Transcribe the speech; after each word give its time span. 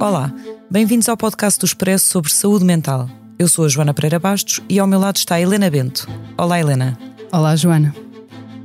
Olá, 0.00 0.32
bem-vindos 0.70 1.08
ao 1.08 1.16
podcast 1.16 1.58
do 1.58 1.66
Expresso 1.66 2.06
sobre 2.06 2.32
saúde 2.32 2.64
mental. 2.64 3.10
Eu 3.36 3.48
sou 3.48 3.64
a 3.64 3.68
Joana 3.68 3.92
Pereira 3.92 4.20
Bastos 4.20 4.60
e 4.68 4.78
ao 4.78 4.86
meu 4.86 5.00
lado 5.00 5.16
está 5.16 5.34
a 5.34 5.40
Helena 5.40 5.68
Bento. 5.68 6.08
Olá, 6.36 6.60
Helena. 6.60 6.96
Olá, 7.32 7.56
Joana. 7.56 7.92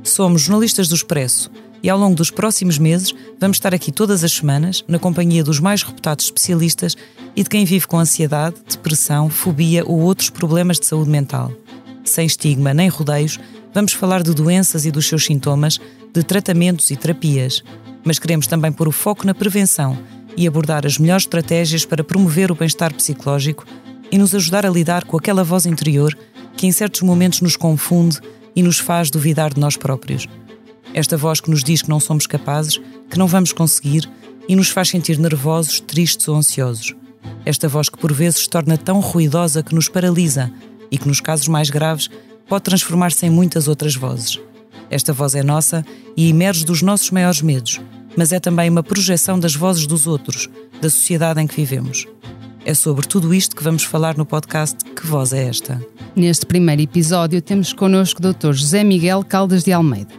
Somos 0.04 0.42
jornalistas 0.42 0.86
do 0.86 0.94
Expresso 0.94 1.50
e 1.82 1.90
ao 1.90 1.98
longo 1.98 2.14
dos 2.14 2.30
próximos 2.30 2.78
meses 2.78 3.12
vamos 3.40 3.56
estar 3.56 3.74
aqui 3.74 3.90
todas 3.90 4.22
as 4.22 4.30
semanas 4.30 4.84
na 4.86 4.96
companhia 4.96 5.42
dos 5.42 5.58
mais 5.58 5.82
reputados 5.82 6.26
especialistas 6.26 6.96
e 7.34 7.42
de 7.42 7.50
quem 7.50 7.64
vive 7.64 7.88
com 7.88 7.98
ansiedade, 7.98 8.54
depressão, 8.70 9.28
fobia 9.28 9.84
ou 9.84 9.98
outros 10.02 10.30
problemas 10.30 10.78
de 10.78 10.86
saúde 10.86 11.10
mental. 11.10 11.50
Sem 12.04 12.26
estigma 12.26 12.72
nem 12.72 12.88
rodeios, 12.88 13.40
vamos 13.74 13.92
falar 13.92 14.22
de 14.22 14.32
doenças 14.32 14.86
e 14.86 14.92
dos 14.92 15.08
seus 15.08 15.24
sintomas, 15.24 15.80
de 16.12 16.22
tratamentos 16.22 16.92
e 16.92 16.96
terapias, 16.96 17.60
mas 18.04 18.20
queremos 18.20 18.46
também 18.46 18.70
pôr 18.70 18.86
o 18.86 18.92
foco 18.92 19.26
na 19.26 19.34
prevenção 19.34 19.98
e 20.36 20.46
abordar 20.46 20.86
as 20.86 20.98
melhores 20.98 21.24
estratégias 21.24 21.84
para 21.84 22.04
promover 22.04 22.50
o 22.50 22.54
bem-estar 22.54 22.92
psicológico 22.94 23.64
e 24.10 24.18
nos 24.18 24.34
ajudar 24.34 24.66
a 24.66 24.70
lidar 24.70 25.04
com 25.04 25.16
aquela 25.16 25.44
voz 25.44 25.66
interior 25.66 26.16
que 26.56 26.66
em 26.66 26.72
certos 26.72 27.02
momentos 27.02 27.40
nos 27.40 27.56
confunde 27.56 28.20
e 28.54 28.62
nos 28.62 28.78
faz 28.78 29.10
duvidar 29.10 29.52
de 29.52 29.60
nós 29.60 29.76
próprios. 29.76 30.28
Esta 30.92 31.16
voz 31.16 31.40
que 31.40 31.50
nos 31.50 31.64
diz 31.64 31.82
que 31.82 31.88
não 31.88 31.98
somos 31.98 32.26
capazes, 32.26 32.80
que 33.10 33.18
não 33.18 33.26
vamos 33.26 33.52
conseguir 33.52 34.08
e 34.48 34.54
nos 34.54 34.68
faz 34.68 34.88
sentir 34.88 35.18
nervosos, 35.18 35.80
tristes 35.80 36.28
ou 36.28 36.36
ansiosos. 36.36 36.94
Esta 37.44 37.68
voz 37.68 37.88
que 37.88 37.98
por 37.98 38.12
vezes 38.12 38.46
torna 38.46 38.78
tão 38.78 39.00
ruidosa 39.00 39.62
que 39.62 39.74
nos 39.74 39.88
paralisa 39.88 40.52
e 40.90 40.98
que, 40.98 41.08
nos 41.08 41.20
casos 41.20 41.48
mais 41.48 41.70
graves, 41.70 42.08
pode 42.48 42.64
transformar-se 42.64 43.26
em 43.26 43.30
muitas 43.30 43.66
outras 43.66 43.96
vozes. 43.96 44.38
Esta 44.90 45.12
voz 45.12 45.34
é 45.34 45.42
nossa 45.42 45.84
e 46.16 46.28
emerge 46.28 46.64
dos 46.64 46.82
nossos 46.82 47.10
maiores 47.10 47.42
medos, 47.42 47.80
mas 48.16 48.32
é 48.32 48.40
também 48.40 48.70
uma 48.70 48.82
projeção 48.82 49.38
das 49.38 49.54
vozes 49.54 49.86
dos 49.86 50.06
outros, 50.06 50.48
da 50.80 50.90
sociedade 50.90 51.40
em 51.40 51.46
que 51.46 51.56
vivemos. 51.56 52.06
É 52.64 52.72
sobre 52.72 53.06
tudo 53.06 53.34
isto 53.34 53.54
que 53.54 53.62
vamos 53.62 53.84
falar 53.84 54.16
no 54.16 54.24
podcast 54.24 54.78
Que 54.84 55.06
Voz 55.06 55.32
é 55.32 55.48
Esta? 55.48 55.84
Neste 56.16 56.46
primeiro 56.46 56.80
episódio 56.80 57.42
temos 57.42 57.72
connosco 57.72 58.20
o 58.20 58.32
Dr. 58.32 58.52
José 58.52 58.82
Miguel 58.82 59.22
Caldas 59.22 59.64
de 59.64 59.72
Almeida. 59.72 60.14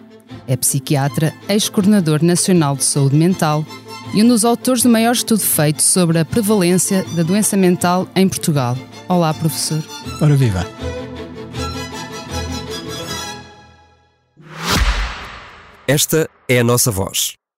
É 0.48 0.56
psiquiatra, 0.56 1.34
ex-coordenador 1.50 2.24
nacional 2.24 2.76
de 2.76 2.84
saúde 2.84 3.16
mental 3.16 3.66
e 4.14 4.24
um 4.24 4.28
dos 4.28 4.46
autores 4.46 4.84
do 4.84 4.90
maior 4.90 5.14
estudo 5.14 5.42
feito 5.42 5.82
sobre 5.82 6.20
a 6.20 6.26
prevalência 6.26 7.04
da 7.16 7.24
doença 7.24 7.58
mental 7.58 8.08
em 8.16 8.30
Portugal. 8.30 8.78
Olá, 9.10 9.34
professor. 9.34 9.84
Ora 10.22 10.36
viva. 10.36 10.66
Esta 15.88 16.30
é 16.48 16.60
a 16.60 16.64
nossa 16.64 16.92
voz, 16.92 17.34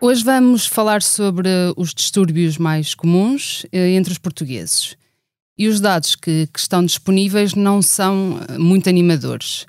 Hoje 0.00 0.22
vamos 0.22 0.64
falar 0.64 1.02
sobre 1.02 1.48
os 1.76 1.92
distúrbios 1.92 2.56
mais 2.56 2.94
comuns 2.94 3.66
eh, 3.72 3.94
entre 3.94 4.12
os 4.12 4.18
portugueses. 4.18 4.96
E 5.58 5.66
os 5.66 5.80
dados 5.80 6.14
que, 6.14 6.46
que 6.52 6.60
estão 6.60 6.86
disponíveis 6.86 7.52
não 7.52 7.82
são 7.82 8.38
eh, 8.48 8.58
muito 8.58 8.88
animadores. 8.88 9.66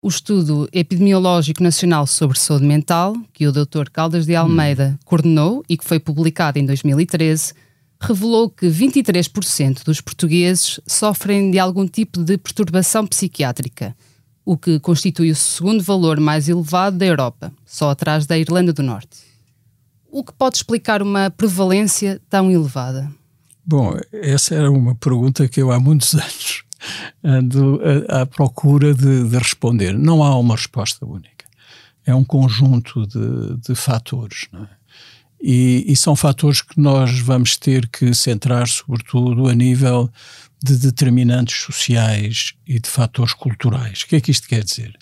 O 0.00 0.08
estudo 0.08 0.66
epidemiológico 0.72 1.62
nacional 1.62 2.06
sobre 2.06 2.38
saúde 2.38 2.64
mental, 2.64 3.14
que 3.34 3.46
o 3.46 3.52
Dr. 3.52 3.90
Caldas 3.92 4.24
de 4.24 4.34
Almeida 4.34 4.98
coordenou 5.04 5.62
e 5.68 5.76
que 5.76 5.84
foi 5.84 6.00
publicado 6.00 6.58
em 6.58 6.64
2013, 6.64 7.52
revelou 8.00 8.48
que 8.48 8.68
23% 8.68 9.84
dos 9.84 10.00
portugueses 10.00 10.80
sofrem 10.86 11.50
de 11.50 11.58
algum 11.58 11.86
tipo 11.86 12.24
de 12.24 12.38
perturbação 12.38 13.06
psiquiátrica, 13.06 13.94
o 14.42 14.56
que 14.56 14.80
constitui 14.80 15.30
o 15.30 15.36
segundo 15.36 15.82
valor 15.82 16.18
mais 16.18 16.48
elevado 16.48 16.96
da 16.96 17.04
Europa, 17.04 17.52
só 17.66 17.90
atrás 17.90 18.24
da 18.24 18.38
Irlanda 18.38 18.72
do 18.72 18.82
Norte. 18.82 19.25
O 20.16 20.24
que 20.24 20.32
pode 20.32 20.56
explicar 20.56 21.02
uma 21.02 21.28
prevalência 21.28 22.18
tão 22.30 22.50
elevada? 22.50 23.12
Bom, 23.62 23.94
essa 24.10 24.54
era 24.54 24.72
uma 24.72 24.94
pergunta 24.94 25.46
que 25.46 25.60
eu 25.60 25.70
há 25.70 25.78
muitos 25.78 26.14
anos 26.16 26.64
ando 27.22 27.78
à, 28.08 28.24
procura 28.24 28.94
de, 28.94 29.28
de, 29.28 29.36
responder. 29.36 29.92
Não 29.92 30.24
há 30.24 30.34
uma 30.38 30.56
resposta 30.56 31.04
única. 31.04 31.44
É 32.06 32.14
um 32.14 32.24
conjunto 32.24 33.06
de, 33.06 33.58
de 33.58 33.74
fatores. 33.74 34.48
É? 34.54 34.66
E, 35.38 35.84
e, 35.86 35.94
são 35.94 36.16
fatores 36.16 36.62
que 36.62 36.80
nós 36.80 37.18
vamos 37.18 37.58
ter 37.58 37.86
que 37.86 38.14
centrar, 38.14 38.66
sobretudo, 38.68 39.48
a 39.48 39.54
nível 39.54 40.10
de 40.64 40.78
determinantes 40.78 41.60
sociais 41.60 42.54
e 42.66 42.80
de 42.80 42.88
fatores 42.88 43.34
culturais. 43.34 44.00
O 44.00 44.06
que 44.06 44.16
é 44.16 44.20
que 44.22 44.30
isto 44.30 44.48
quer 44.48 44.64
dizer? 44.64 44.96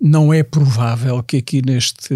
Não 0.00 0.34
é 0.34 0.42
provável 0.42 1.22
que 1.22 1.38
aqui 1.38 1.62
neste, 1.64 2.14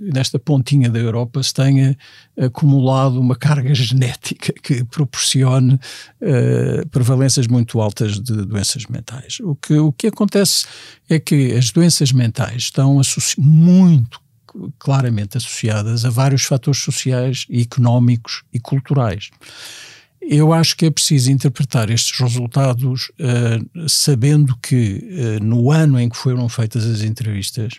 nesta 0.00 0.38
pontinha 0.38 0.90
da 0.90 0.98
Europa 0.98 1.42
se 1.42 1.54
tenha 1.54 1.96
acumulado 2.38 3.20
uma 3.20 3.36
carga 3.36 3.74
genética 3.74 4.52
que 4.62 4.84
proporcione 4.84 5.74
uh, 5.74 6.88
prevalências 6.88 7.46
muito 7.46 7.80
altas 7.80 8.20
de 8.20 8.44
doenças 8.44 8.86
mentais. 8.86 9.38
O 9.40 9.54
que, 9.54 9.74
o 9.74 9.92
que 9.92 10.08
acontece 10.08 10.66
é 11.08 11.18
que 11.18 11.52
as 11.52 11.70
doenças 11.70 12.12
mentais 12.12 12.64
estão 12.64 13.00
muito 13.38 14.20
claramente 14.78 15.36
associadas 15.36 16.04
a 16.04 16.10
vários 16.10 16.44
fatores 16.44 16.82
sociais, 16.82 17.46
económicos 17.50 18.42
e 18.52 18.60
culturais. 18.60 19.30
Eu 20.28 20.52
acho 20.52 20.76
que 20.76 20.86
é 20.86 20.90
preciso 20.90 21.30
interpretar 21.30 21.90
estes 21.90 22.18
resultados 22.18 23.10
uh, 23.18 23.88
sabendo 23.88 24.56
que 24.62 25.38
uh, 25.40 25.44
no 25.44 25.70
ano 25.70 25.98
em 25.98 26.08
que 26.08 26.16
foram 26.16 26.48
feitas 26.48 26.84
as 26.86 27.02
entrevistas 27.02 27.74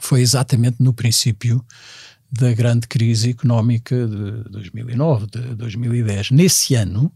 foi 0.00 0.20
exatamente 0.20 0.76
no 0.80 0.92
princípio 0.92 1.64
da 2.30 2.52
grande 2.52 2.86
crise 2.86 3.30
económica 3.30 4.06
de 4.06 4.50
2009, 4.50 5.26
de 5.26 5.54
2010. 5.56 6.30
Nesse 6.30 6.74
ano 6.76 7.12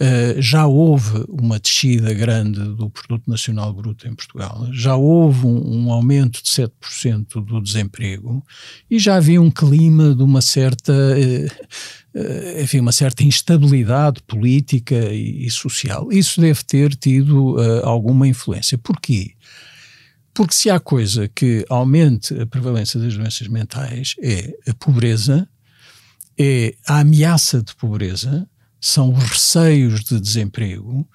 uh, 0.00 0.42
já 0.42 0.66
houve 0.66 1.24
uma 1.28 1.60
descida 1.60 2.12
grande 2.12 2.58
do 2.74 2.90
Produto 2.90 3.30
Nacional 3.30 3.72
Bruto 3.72 4.08
em 4.08 4.14
Portugal, 4.14 4.66
já 4.72 4.96
houve 4.96 5.46
um, 5.46 5.84
um 5.84 5.92
aumento 5.92 6.42
de 6.42 6.50
7% 6.50 7.44
do 7.44 7.60
desemprego 7.60 8.44
e 8.90 8.98
já 8.98 9.14
havia 9.14 9.40
um 9.40 9.50
clima 9.50 10.12
de 10.12 10.22
uma 10.24 10.40
certa 10.40 10.92
enfim, 12.60 12.80
uma 12.80 12.92
certa 12.92 13.22
instabilidade 13.22 14.22
política 14.22 14.96
e, 15.12 15.46
e, 15.46 15.50
social. 15.50 16.10
Isso 16.10 16.40
deve 16.40 16.64
ter 16.64 16.94
tido 16.94 17.54
uh, 17.56 17.84
alguma 17.84 18.26
influência. 18.26 18.76
Porquê? 18.76 19.32
Porque 20.34 20.54
se 20.54 20.70
há 20.70 20.80
coisa 20.80 21.28
que 21.28 21.64
aumente 21.68 22.34
a 22.40 22.46
prevalência 22.46 22.98
das 22.98 23.16
doenças 23.16 23.46
mentais 23.48 24.14
é 24.20 24.54
a 24.68 24.74
pobreza, 24.74 25.48
é 26.38 26.74
a 26.86 27.00
ameaça 27.00 27.62
de 27.62 27.74
pobreza, 27.74 28.48
são 28.80 29.12
os 29.12 29.22
receios 29.22 30.02
de 30.02 30.18
desemprego, 30.18 31.06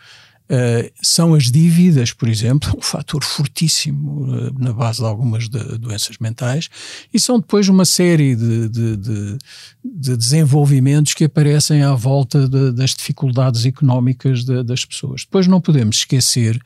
Uh, 0.48 0.92
são 1.02 1.34
as 1.34 1.52
dívidas, 1.52 2.14
por 2.14 2.30
exemplo, 2.30 2.72
um 2.78 2.82
fator 2.82 3.24
fortíssimo 3.24 4.26
uh, 4.32 4.54
na 4.60 4.72
base 4.72 5.00
de 5.00 5.06
algumas 5.06 5.50
de, 5.50 5.60
doenças 5.80 6.18
mentais, 6.20 6.70
e 7.12 7.20
são 7.20 7.40
depois 7.40 7.68
uma 7.68 7.84
série 7.84 8.36
de, 8.36 8.70
de, 8.70 8.98
de, 8.98 9.38
de 9.84 10.16
desenvolvimentos 10.16 11.16
que 11.16 11.24
aparecem 11.24 11.82
à 11.82 11.94
volta 11.96 12.48
das 12.48 12.92
dificuldades 12.92 13.66
económicas 13.66 14.44
das 14.44 14.86
pessoas. 14.86 15.22
Depois 15.22 15.48
não 15.48 15.60
podemos 15.60 15.98
esquecer 15.98 16.62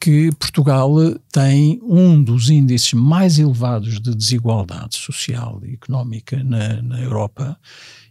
que 0.00 0.30
Portugal 0.32 0.94
tem 1.30 1.78
um 1.82 2.22
dos 2.22 2.48
índices 2.48 2.94
mais 2.94 3.38
elevados 3.38 4.00
de 4.00 4.14
desigualdade 4.14 4.96
social 4.96 5.60
e 5.62 5.74
económica 5.74 6.42
na, 6.42 6.80
na 6.80 7.00
Europa. 7.00 7.58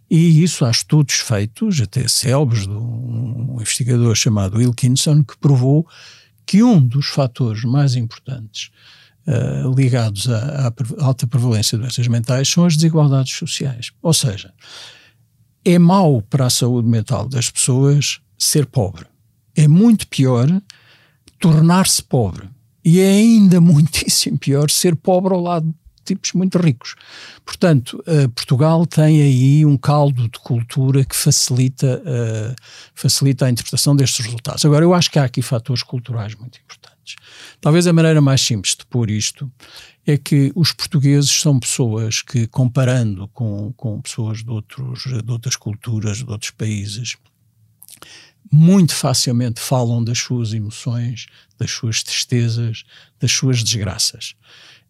E 0.09 0.43
isso 0.43 0.65
há 0.65 0.71
estudos 0.71 1.15
feitos, 1.15 1.79
até 1.81 2.07
célebres, 2.07 2.63
de 2.63 2.73
um, 2.73 3.57
investigador 3.59 4.15
chamado 4.15 4.57
Wilkinson, 4.57 5.23
que 5.23 5.37
provou 5.37 5.87
que 6.45 6.63
um 6.63 6.81
dos 6.81 7.07
fatores 7.07 7.63
mais 7.63 7.95
importantes 7.95 8.71
uh, 9.27 9.73
ligados 9.75 10.27
à, 10.27 10.67
à, 10.67 11.05
alta 11.05 11.27
prevalência 11.27 11.77
de 11.77 11.83
doenças 11.83 12.07
mentais 12.07 12.49
são 12.49 12.65
as 12.65 12.75
desigualdades 12.75 13.33
sociais. 13.33 13.91
Ou 14.01 14.13
seja, 14.13 14.51
é 15.63 15.77
mau 15.77 16.23
para 16.23 16.47
a 16.47 16.49
saúde 16.49 16.87
mental 16.87 17.27
das 17.29 17.51
pessoas 17.51 18.19
ser 18.37 18.65
pobre. 18.65 19.05
É 19.55 19.67
muito 19.67 20.07
pior 20.07 20.47
tornar-se 21.39 22.01
pobre. 22.01 22.49
E 22.83 22.99
é 22.99 23.11
ainda 23.11 23.61
muitíssimo 23.61 24.39
pior 24.39 24.71
ser 24.71 24.95
pobre 24.95 25.33
ao 25.33 25.41
lado 25.41 25.75
tipos 26.09 26.33
muito 26.33 26.57
ricos. 26.57 26.95
Portanto, 27.45 28.03
uh, 28.07 28.29
Portugal 28.29 28.85
tem 28.85 29.21
aí 29.21 29.65
um 29.65 29.77
caldo 29.77 30.27
de 30.27 30.39
cultura 30.39 31.05
que 31.05 31.15
facilita, 31.15 32.01
uh, 32.01 32.55
facilita 32.93 33.45
a 33.45 33.49
interpretação 33.49 33.95
destes 33.95 34.25
resultados. 34.25 34.65
Agora, 34.65 34.83
eu 34.83 34.93
acho 34.93 35.09
que 35.09 35.19
há 35.19 35.23
aqui 35.23 35.41
fatores 35.41 35.83
culturais 35.83 36.35
muito 36.35 36.59
importantes. 36.59 37.15
Talvez 37.61 37.87
a 37.87 37.93
maneira 37.93 38.21
mais 38.21 38.41
simples 38.41 38.75
de 38.75 38.85
pôr 38.85 39.09
isto 39.09 39.51
é 40.05 40.17
que 40.17 40.51
os 40.55 40.71
portugueses 40.71 41.29
são 41.29 41.59
pessoas 41.59 42.21
que, 42.21 42.47
comparando 42.47 43.27
com, 43.29 43.71
com 43.73 44.01
pessoas 44.01 44.43
de, 44.43 44.49
outros, 44.49 45.03
de 45.03 45.31
outras 45.31 45.55
culturas, 45.55 46.17
de 46.17 46.29
outros 46.29 46.51
países, 46.51 47.15
muito 48.51 48.95
facilmente 48.95 49.59
falam 49.59 50.03
das 50.03 50.17
suas 50.17 50.53
emoções, 50.53 51.27
das 51.57 51.71
suas 51.71 52.01
tristezas, 52.01 52.83
das 53.19 53.31
suas 53.31 53.63
desgraças. 53.63 54.35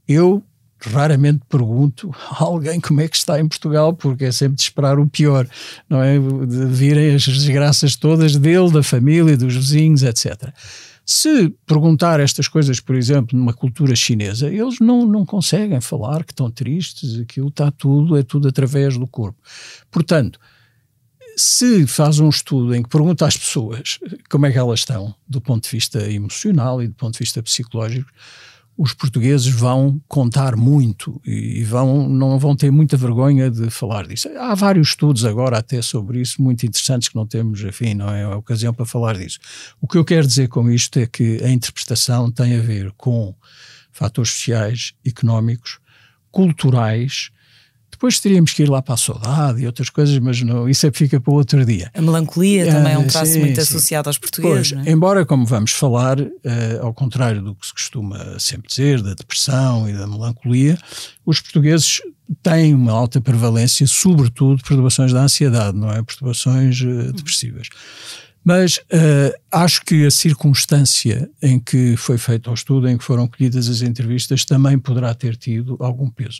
Eu 0.07 0.43
raramente 0.81 1.41
pergunto 1.49 2.13
a 2.31 2.43
alguém 2.43 2.79
como 2.79 3.01
é 3.01 3.07
que 3.07 3.17
está 3.17 3.39
em 3.39 3.47
Portugal, 3.47 3.93
porque 3.93 4.25
é 4.25 4.31
sempre 4.31 4.55
de 4.55 4.61
esperar 4.61 4.99
o 4.99 5.07
pior, 5.07 5.47
não 5.89 6.01
é? 6.01 6.17
De 6.17 6.65
virem 6.65 7.15
as 7.15 7.25
desgraças 7.25 7.95
todas 7.95 8.35
dele, 8.35 8.71
da 8.71 8.83
família, 8.83 9.35
dos 9.35 9.55
vizinhos, 9.55 10.03
etc. 10.03 10.53
Se 11.05 11.49
perguntar 11.65 12.19
estas 12.19 12.47
coisas, 12.47 12.79
por 12.79 12.95
exemplo, 12.95 13.37
numa 13.37 13.51
cultura 13.53 13.95
chinesa, 13.95 14.47
eles 14.47 14.79
não, 14.79 15.05
não 15.07 15.25
conseguem 15.25 15.81
falar 15.81 16.23
que 16.23 16.31
estão 16.31 16.51
tristes, 16.51 17.19
aquilo 17.19 17.47
está 17.47 17.71
tudo, 17.71 18.15
é 18.15 18.21
tudo 18.21 18.47
através 18.47 18.95
do 18.95 19.07
corpo. 19.07 19.41
Portanto, 19.89 20.39
se 21.35 21.87
faz 21.87 22.19
um 22.19 22.29
estudo 22.29 22.75
em 22.75 22.83
que 22.83 22.89
pergunta 22.89 23.25
às 23.25 23.35
pessoas 23.35 23.97
como 24.29 24.45
é 24.45 24.51
que 24.51 24.57
elas 24.57 24.81
estão, 24.81 25.15
do 25.27 25.41
ponto 25.41 25.63
de 25.63 25.69
vista 25.71 25.99
emocional 26.11 26.83
e 26.83 26.87
do 26.87 26.93
ponto 26.93 27.13
de 27.13 27.19
vista 27.19 27.41
psicológico, 27.41 28.11
os 28.79 28.93
portugueses 28.93 29.47
vão 29.47 30.01
contar 30.07 30.55
muito 30.55 31.21
e 31.25 31.65
vão, 31.65 32.07
não 32.07 32.39
vão 32.39 32.55
ter 32.55 32.71
muita 32.71 32.95
vergonha 32.95 33.51
de 33.51 33.69
falar 33.69 34.07
disso. 34.07 34.29
Há 34.37 34.55
vários 34.55 34.87
estudos 34.87 35.25
agora 35.25 35.57
até 35.57 35.81
sobre 35.81 36.21
isso, 36.21 36.41
muito 36.41 36.65
interessantes, 36.65 37.09
que 37.09 37.15
não 37.17 37.27
temos, 37.27 37.61
enfim, 37.61 37.93
não 37.93 38.09
é 38.09 38.23
a 38.23 38.37
ocasião 38.37 38.73
para 38.73 38.85
falar 38.85 39.17
disso. 39.17 39.37
O 39.81 39.87
que 39.87 39.97
eu 39.97 40.05
quero 40.05 40.25
dizer 40.25 40.47
com 40.47 40.71
isto 40.71 40.97
é 40.97 41.05
que 41.05 41.43
a 41.43 41.49
interpretação 41.49 42.31
tem 42.31 42.55
a 42.55 42.61
ver 42.61 42.93
com 42.95 43.35
fatores 43.91 44.31
sociais, 44.31 44.93
económicos, 45.05 45.79
culturais, 46.31 47.31
depois 47.99 48.17
teríamos 48.17 48.53
que 48.53 48.63
ir 48.63 48.69
lá 48.69 48.81
para 48.81 48.93
a 48.93 48.97
saudade 48.97 49.61
e 49.61 49.65
outras 49.65 49.89
coisas, 49.89 50.17
mas 50.19 50.41
não, 50.41 50.69
isso 50.69 50.87
é 50.87 50.91
fica 50.91 51.19
para 51.19 51.33
outro 51.33 51.65
dia. 51.65 51.91
A 51.93 52.01
melancolia 52.01 52.71
ah, 52.71 52.75
também 52.75 52.93
é 52.93 52.97
um 52.97 53.05
traço 53.05 53.33
sim, 53.33 53.39
muito 53.39 53.55
sim. 53.55 53.61
associado 53.61 54.07
aos 54.07 54.17
portugueses. 54.17 54.71
Pois, 54.71 54.87
é? 54.87 54.89
Embora, 54.89 55.25
como 55.25 55.45
vamos 55.45 55.71
falar, 55.71 56.17
uh, 56.17 56.29
ao 56.81 56.93
contrário 56.93 57.41
do 57.41 57.53
que 57.53 57.67
se 57.67 57.73
costuma 57.73 58.39
sempre 58.39 58.69
dizer, 58.69 59.01
da 59.01 59.13
depressão 59.13 59.89
e 59.89 59.91
da 59.91 60.07
melancolia, 60.07 60.79
os 61.25 61.41
portugueses 61.41 62.01
têm 62.41 62.73
uma 62.73 62.93
alta 62.93 63.19
prevalência, 63.19 63.85
sobretudo, 63.85 64.55
de 64.55 64.63
perturbações 64.63 65.11
da 65.11 65.21
ansiedade, 65.21 65.77
não 65.77 65.91
é? 65.91 66.01
Perturbações 66.01 66.79
uh, 66.79 67.11
depressivas. 67.11 67.67
Mas 68.43 68.77
uh, 68.77 69.33
acho 69.51 69.83
que 69.83 70.05
a 70.05 70.11
circunstância 70.11 71.29
em 71.41 71.59
que 71.59 71.95
foi 71.97 72.17
feito 72.17 72.49
o 72.49 72.53
estudo, 72.53 72.87
em 72.87 72.97
que 72.97 73.03
foram 73.03 73.27
colhidas 73.27 73.67
as 73.67 73.81
entrevistas, 73.81 74.45
também 74.45 74.79
poderá 74.79 75.13
ter 75.13 75.35
tido 75.35 75.77
algum 75.79 76.09
peso. 76.09 76.39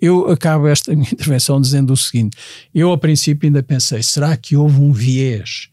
Eu 0.00 0.30
acabo 0.30 0.66
esta 0.68 0.92
minha 0.94 1.10
intervenção 1.10 1.60
dizendo 1.60 1.92
o 1.92 1.96
seguinte: 1.96 2.36
eu, 2.74 2.90
ao 2.90 2.98
princípio, 2.98 3.46
ainda 3.46 3.62
pensei, 3.62 4.02
será 4.02 4.36
que 4.36 4.56
houve 4.56 4.80
um 4.80 4.92
viés 4.92 5.70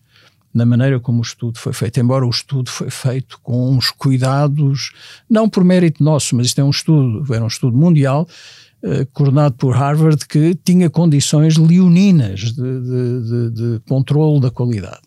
na 0.56 0.66
maneira 0.66 1.02
como 1.02 1.20
o 1.20 1.22
estudo 1.22 1.60
foi 1.60 1.74
feito, 1.74 2.00
embora 2.00 2.26
o 2.26 2.30
estudo 2.30 2.70
foi 2.70 2.90
feito 2.90 3.38
com 3.44 3.76
uns 3.76 3.92
cuidados, 3.92 4.94
não 5.30 5.50
por 5.50 5.66
mérito 5.66 6.02
nosso, 6.02 6.34
mas 6.34 6.48
isto 6.48 6.62
é 6.62 6.64
um 6.64 6.70
estudo, 6.70 7.34
era 7.34 7.44
um 7.44 7.48
estudo 7.48 7.76
mundial, 7.76 8.26
uh, 8.82 9.06
coordenado 9.08 9.56
por 9.56 9.76
Harvard, 9.76 10.26
que 10.26 10.56
tinha 10.56 10.90
condições 10.90 11.58
leoninas 11.58 12.40
de, 12.40 12.54
de, 12.54 13.22
de, 13.22 13.52
de 13.52 13.80
controle 13.86 14.40
da 14.40 14.50
qualidade. 14.50 15.02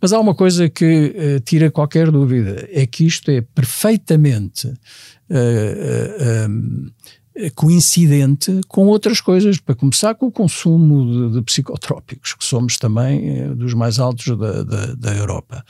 Mas 0.00 0.12
há 0.12 0.20
uma 0.20 0.34
coisa 0.34 0.68
que 0.68 1.14
uh, 1.16 1.40
tira 1.40 1.70
qualquer 1.70 2.10
dúvida: 2.10 2.68
é 2.70 2.86
que 2.86 3.06
isto 3.06 3.30
é 3.30 3.40
perfeitamente 3.40 4.68
uh, 4.68 4.74
uh, 6.48 6.92
coincidente 7.54 8.60
com 8.68 8.86
outras 8.86 9.20
coisas. 9.20 9.58
Para 9.58 9.74
começar, 9.74 10.14
com 10.14 10.26
o 10.26 10.32
consumo 10.32 11.30
de, 11.30 11.36
de 11.36 11.42
psicotrópicos, 11.42 12.34
que 12.34 12.44
somos 12.44 12.76
também 12.76 13.54
dos 13.54 13.74
mais 13.74 13.98
altos 13.98 14.36
da, 14.36 14.62
da, 14.62 14.86
da, 14.94 15.14
Europa. 15.14 15.64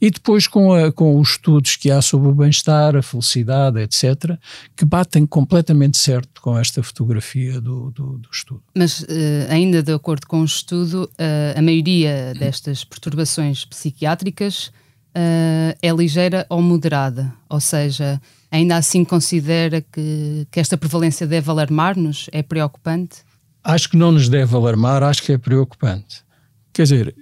E 0.00 0.10
depois 0.10 0.46
com, 0.46 0.72
a, 0.72 0.92
com 0.92 1.18
os 1.18 1.30
estudos 1.30 1.76
que 1.76 1.90
há 1.90 2.00
sobre 2.00 2.28
o 2.28 2.34
bem-estar, 2.34 2.96
a 2.96 3.02
felicidade, 3.02 3.80
etc., 3.80 4.38
que 4.76 4.84
batem 4.84 5.26
completamente 5.26 5.98
certo 5.98 6.40
com 6.40 6.58
esta 6.58 6.82
fotografia 6.82 7.60
do, 7.60 7.90
do, 7.90 8.18
do 8.18 8.28
estudo. 8.32 8.62
Mas, 8.74 9.04
ainda 9.48 9.82
de 9.82 9.92
acordo 9.92 10.26
com 10.26 10.40
o 10.40 10.44
estudo, 10.44 11.10
a 11.54 11.62
maioria 11.62 12.34
destas 12.38 12.84
perturbações 12.84 13.64
psiquiátricas 13.64 14.72
é 15.14 15.90
ligeira 15.92 16.46
ou 16.48 16.62
moderada, 16.62 17.32
ou 17.48 17.60
seja, 17.60 18.20
ainda 18.50 18.76
assim 18.76 19.04
considera 19.04 19.80
que, 19.80 20.46
que 20.50 20.60
esta 20.60 20.76
prevalência 20.76 21.26
deve 21.26 21.50
alarmar-nos? 21.50 22.28
É 22.32 22.42
preocupante? 22.42 23.18
Acho 23.62 23.90
que 23.90 23.96
não 23.96 24.12
nos 24.12 24.28
deve 24.28 24.54
alarmar, 24.54 25.02
acho 25.02 25.22
que 25.22 25.32
é 25.32 25.38
preocupante. 25.38 26.24
Quer 26.72 26.84
dizer, 26.84 27.14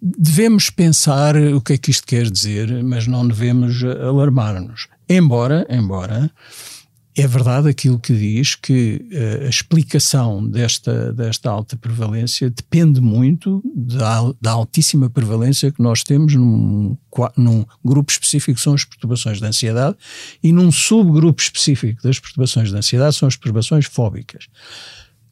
devemos 0.00 0.70
pensar 0.70 1.36
o 1.36 1.60
que 1.60 1.72
é 1.72 1.78
que 1.78 1.90
isto 1.90 2.06
quer 2.06 2.30
dizer, 2.30 2.82
mas 2.82 3.06
não 3.06 3.26
devemos 3.26 3.82
alarmar-nos. 3.82 4.88
Embora, 5.08 5.66
embora 5.68 6.30
é 7.16 7.26
verdade 7.28 7.68
aquilo 7.68 7.98
que 7.98 8.12
diz 8.12 8.56
que 8.56 9.06
uh, 9.12 9.46
a 9.46 9.48
explicação 9.48 10.44
desta, 10.44 11.12
desta 11.12 11.48
alta 11.48 11.76
prevalência 11.76 12.50
depende 12.50 13.00
muito 13.00 13.62
da, 13.74 14.32
da 14.40 14.50
altíssima 14.50 15.08
prevalência 15.08 15.70
que 15.70 15.80
nós 15.80 16.02
temos 16.02 16.34
num, 16.34 16.96
num 17.36 17.64
grupo 17.84 18.10
específico 18.10 18.56
que 18.56 18.62
são 18.62 18.74
as 18.74 18.84
perturbações 18.84 19.38
de 19.38 19.46
ansiedade 19.46 19.96
e 20.42 20.52
num 20.52 20.72
subgrupo 20.72 21.40
específico 21.40 22.02
das 22.02 22.18
perturbações 22.18 22.70
de 22.70 22.76
ansiedade 22.76 23.14
são 23.14 23.28
as 23.28 23.36
perturbações 23.36 23.86
fóbicas. 23.86 24.48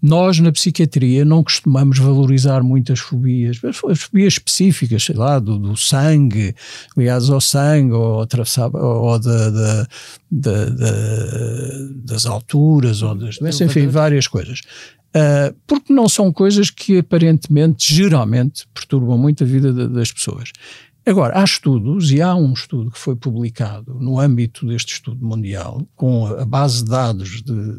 Nós, 0.02 0.40
na 0.40 0.50
psiquiatria, 0.50 1.24
não 1.24 1.44
costumamos 1.44 1.98
valorizar 1.98 2.60
muitas 2.60 2.98
fobias, 2.98 3.60
as 3.64 4.00
fobias 4.00 4.32
específicas, 4.32 5.04
sei 5.04 5.14
lá, 5.14 5.38
do, 5.38 5.56
do 5.56 5.76
sangue, 5.76 6.56
ligadas 6.96 7.30
ao 7.30 7.40
sangue, 7.40 7.92
ou, 7.92 8.26
ou 8.74 9.18
da, 9.20 9.50
da, 9.50 9.86
da, 10.28 10.66
das 12.04 12.26
alturas, 12.26 13.00
ou 13.00 13.14
das 13.14 13.38
doenças, 13.38 13.60
enfim, 13.60 13.86
várias 13.86 14.26
coisas. 14.26 14.62
Uh, 15.14 15.54
porque 15.66 15.92
não 15.92 16.08
são 16.08 16.32
coisas 16.32 16.68
que 16.68 16.98
aparentemente, 16.98 17.94
geralmente, 17.94 18.66
perturbam 18.74 19.16
muito 19.16 19.44
a 19.44 19.46
vida 19.46 19.72
de, 19.72 19.86
das 19.86 20.10
pessoas. 20.10 20.50
Agora, 21.04 21.38
há 21.38 21.44
estudos, 21.44 22.10
e 22.12 22.22
há 22.22 22.34
um 22.34 22.52
estudo 22.52 22.90
que 22.90 22.98
foi 22.98 23.14
publicado 23.14 23.94
no 24.00 24.18
âmbito 24.18 24.66
deste 24.66 24.94
estudo 24.94 25.24
mundial, 25.24 25.86
com 25.94 26.26
a 26.26 26.44
base 26.44 26.84
de 26.84 26.90
dados 26.90 27.42
de 27.42 27.74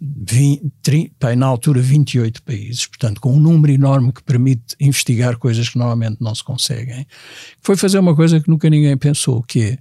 20, 0.00 0.72
30, 0.82 1.36
na 1.36 1.46
altura 1.46 1.80
28 1.80 2.42
países, 2.42 2.86
portanto 2.86 3.20
com 3.20 3.34
um 3.34 3.40
número 3.40 3.72
enorme 3.72 4.12
que 4.12 4.22
permite 4.22 4.74
investigar 4.80 5.36
coisas 5.36 5.68
que 5.68 5.76
normalmente 5.76 6.16
não 6.20 6.34
se 6.34 6.42
conseguem, 6.42 7.06
foi 7.60 7.76
fazer 7.76 7.98
uma 7.98 8.16
coisa 8.16 8.40
que 8.40 8.48
nunca 8.48 8.70
ninguém 8.70 8.96
pensou, 8.96 9.42
que 9.42 9.62
é, 9.62 9.78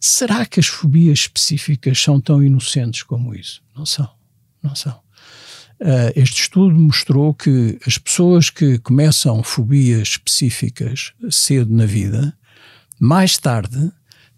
será 0.00 0.44
que 0.44 0.58
as 0.58 0.66
fobias 0.66 1.20
específicas 1.20 2.02
são 2.02 2.20
tão 2.20 2.42
inocentes 2.42 3.02
como 3.04 3.34
isso? 3.34 3.62
Não 3.76 3.86
são, 3.86 4.10
não 4.62 4.74
são. 4.74 4.98
Uh, 5.80 6.12
este 6.14 6.42
estudo 6.42 6.78
mostrou 6.78 7.32
que 7.32 7.78
as 7.86 7.96
pessoas 7.96 8.50
que 8.50 8.78
começam 8.80 9.42
fobias 9.42 10.08
específicas 10.08 11.14
cedo 11.30 11.72
na 11.72 11.86
vida, 11.86 12.36
mais 12.98 13.38
tarde, 13.38 13.90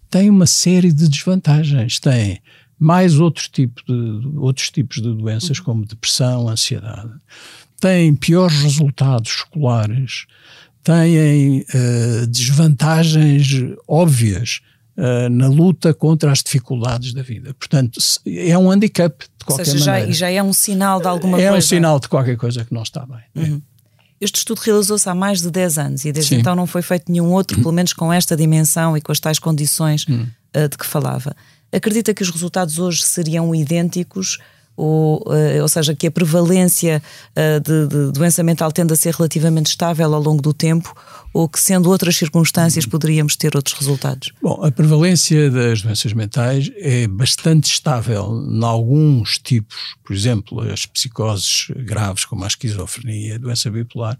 têm 0.09 0.29
uma 0.29 0.45
série 0.45 0.93
de 0.93 1.09
desvantagens. 1.09 1.99
Têm 1.99 2.39
mais 2.79 3.19
outros, 3.19 3.47
tipo 3.47 3.81
de, 3.87 4.37
outros 4.37 4.69
tipos 4.69 4.97
de 4.97 5.13
doenças, 5.13 5.59
uhum. 5.59 5.65
como 5.65 5.85
depressão, 5.85 6.49
ansiedade. 6.49 7.11
Têm 7.79 8.15
piores 8.15 8.61
resultados 8.61 9.31
escolares, 9.31 10.25
têm 10.83 11.61
uh, 11.61 12.27
desvantagens 12.27 13.47
óbvias 13.87 14.61
uh, 14.97 15.29
na 15.29 15.47
luta 15.47 15.93
contra 15.93 16.31
as 16.31 16.41
dificuldades 16.41 17.13
da 17.13 17.21
vida. 17.21 17.53
Portanto, 17.53 17.99
é 18.25 18.57
um 18.57 18.71
handicap 18.71 19.17
de 19.17 19.45
qualquer 19.45 19.67
Ou 19.67 19.71
seja, 19.71 19.91
maneira. 19.91 20.11
Já, 20.11 20.19
já 20.19 20.29
é 20.29 20.43
um 20.43 20.53
sinal 20.53 20.99
de 20.99 21.07
alguma 21.07 21.37
é 21.37 21.41
coisa. 21.41 21.55
É 21.55 21.57
um 21.57 21.61
sinal 21.61 21.99
de 21.99 22.07
qualquer 22.07 22.37
coisa 22.37 22.65
que 22.65 22.73
não 22.73 22.83
está 22.83 23.05
bem. 23.05 23.21
É. 23.35 23.39
Uhum. 23.39 23.61
Este 24.19 24.37
estudo 24.37 24.59
realizou-se 24.59 25.09
há 25.09 25.13
mais 25.13 25.41
de 25.41 25.51
10 25.51 25.77
anos 25.77 26.05
e 26.05 26.11
desde 26.13 26.35
Sim. 26.35 26.39
então 26.39 26.55
não 26.55 26.65
foi 26.65 26.81
feito 26.81 27.11
nenhum 27.11 27.31
outro, 27.31 27.59
pelo 27.59 27.73
menos 27.73 27.91
com 27.91 28.11
esta 28.11 28.37
dimensão 28.37 28.95
e 28.95 29.01
com 29.01 29.11
as 29.11 29.19
tais 29.19 29.37
condições 29.37 30.03
uh, 30.03 30.69
de 30.69 30.77
que 30.77 30.85
falava. 30.85 31.35
Acredita 31.73 32.13
que 32.13 32.21
os 32.21 32.29
resultados 32.29 32.77
hoje 32.77 33.03
seriam 33.03 33.53
idênticos 33.53 34.37
ou, 34.75 35.23
uh, 35.27 35.61
ou 35.61 35.67
seja, 35.67 35.95
que 35.95 36.07
a 36.07 36.11
prevalência 36.11 37.01
uh, 37.31 37.59
de, 37.59 37.87
de, 37.87 38.11
doença 38.11 38.41
mental 38.43 38.71
tende 38.71 38.93
a 38.93 38.95
ser 38.95 39.13
relativamente 39.13 39.67
estável 39.67 40.13
ao 40.13 40.21
longo 40.21 40.41
do 40.41 40.53
tempo, 40.53 40.93
ou 41.31 41.47
que, 41.47 41.59
sendo 41.59 41.89
outras 41.89 42.15
circunstâncias, 42.15 42.85
poderíamos 42.85 43.35
ter 43.35 43.55
outros 43.55 43.77
resultados? 43.77 44.31
Bom, 44.41 44.63
a 44.63 44.71
prevalência 44.71 45.49
das 45.49 45.81
doenças 45.81 46.13
mentais 46.13 46.71
é 46.77 47.07
bastante 47.07 47.71
estável 47.71 48.43
em 48.49 48.63
alguns 48.63 49.37
tipos, 49.37 49.77
por 50.03 50.15
exemplo, 50.15 50.59
as 50.61 50.85
psicoses 50.85 51.67
graves, 51.85 52.25
como 52.25 52.43
a 52.43 52.47
esquizofrenia, 52.47 53.35
a 53.35 53.37
doença 53.37 53.69
bipolar, 53.69 54.17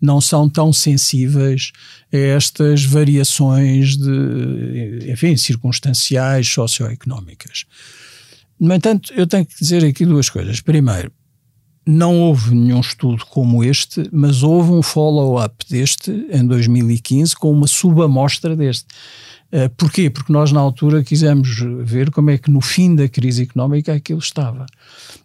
não 0.00 0.20
são 0.20 0.48
tão 0.48 0.72
sensíveis 0.72 1.72
a 2.12 2.16
estas 2.16 2.84
variações 2.84 3.96
de, 3.96 5.10
enfim, 5.10 5.36
circunstanciais 5.36 6.48
socioeconómicas. 6.48 7.66
No 8.58 8.74
entanto, 8.74 9.12
eu 9.14 9.26
tenho 9.26 9.46
que 9.46 9.58
dizer 9.58 9.84
aqui 9.84 10.04
duas 10.04 10.28
coisas. 10.28 10.60
Primeiro, 10.60 11.12
não 11.86 12.20
houve 12.20 12.54
nenhum 12.54 12.80
estudo 12.80 13.24
como 13.26 13.64
este, 13.64 14.08
mas 14.12 14.42
houve 14.42 14.70
um 14.70 14.82
follow-up 14.82 15.64
deste 15.68 16.10
em 16.30 16.46
2015 16.46 17.34
com 17.36 17.50
uma 17.50 17.66
subamostra 17.66 18.54
deste. 18.54 18.86
Uh, 19.52 19.68
porquê? 19.76 20.08
Porque 20.08 20.32
nós, 20.32 20.52
na 20.52 20.60
altura, 20.60 21.02
quisemos 21.02 21.48
ver 21.82 22.10
como 22.10 22.30
é 22.30 22.38
que 22.38 22.50
no 22.50 22.60
fim 22.60 22.94
da 22.94 23.08
crise 23.08 23.42
económica 23.42 23.92
aquilo 23.92 24.20
estava. 24.20 24.66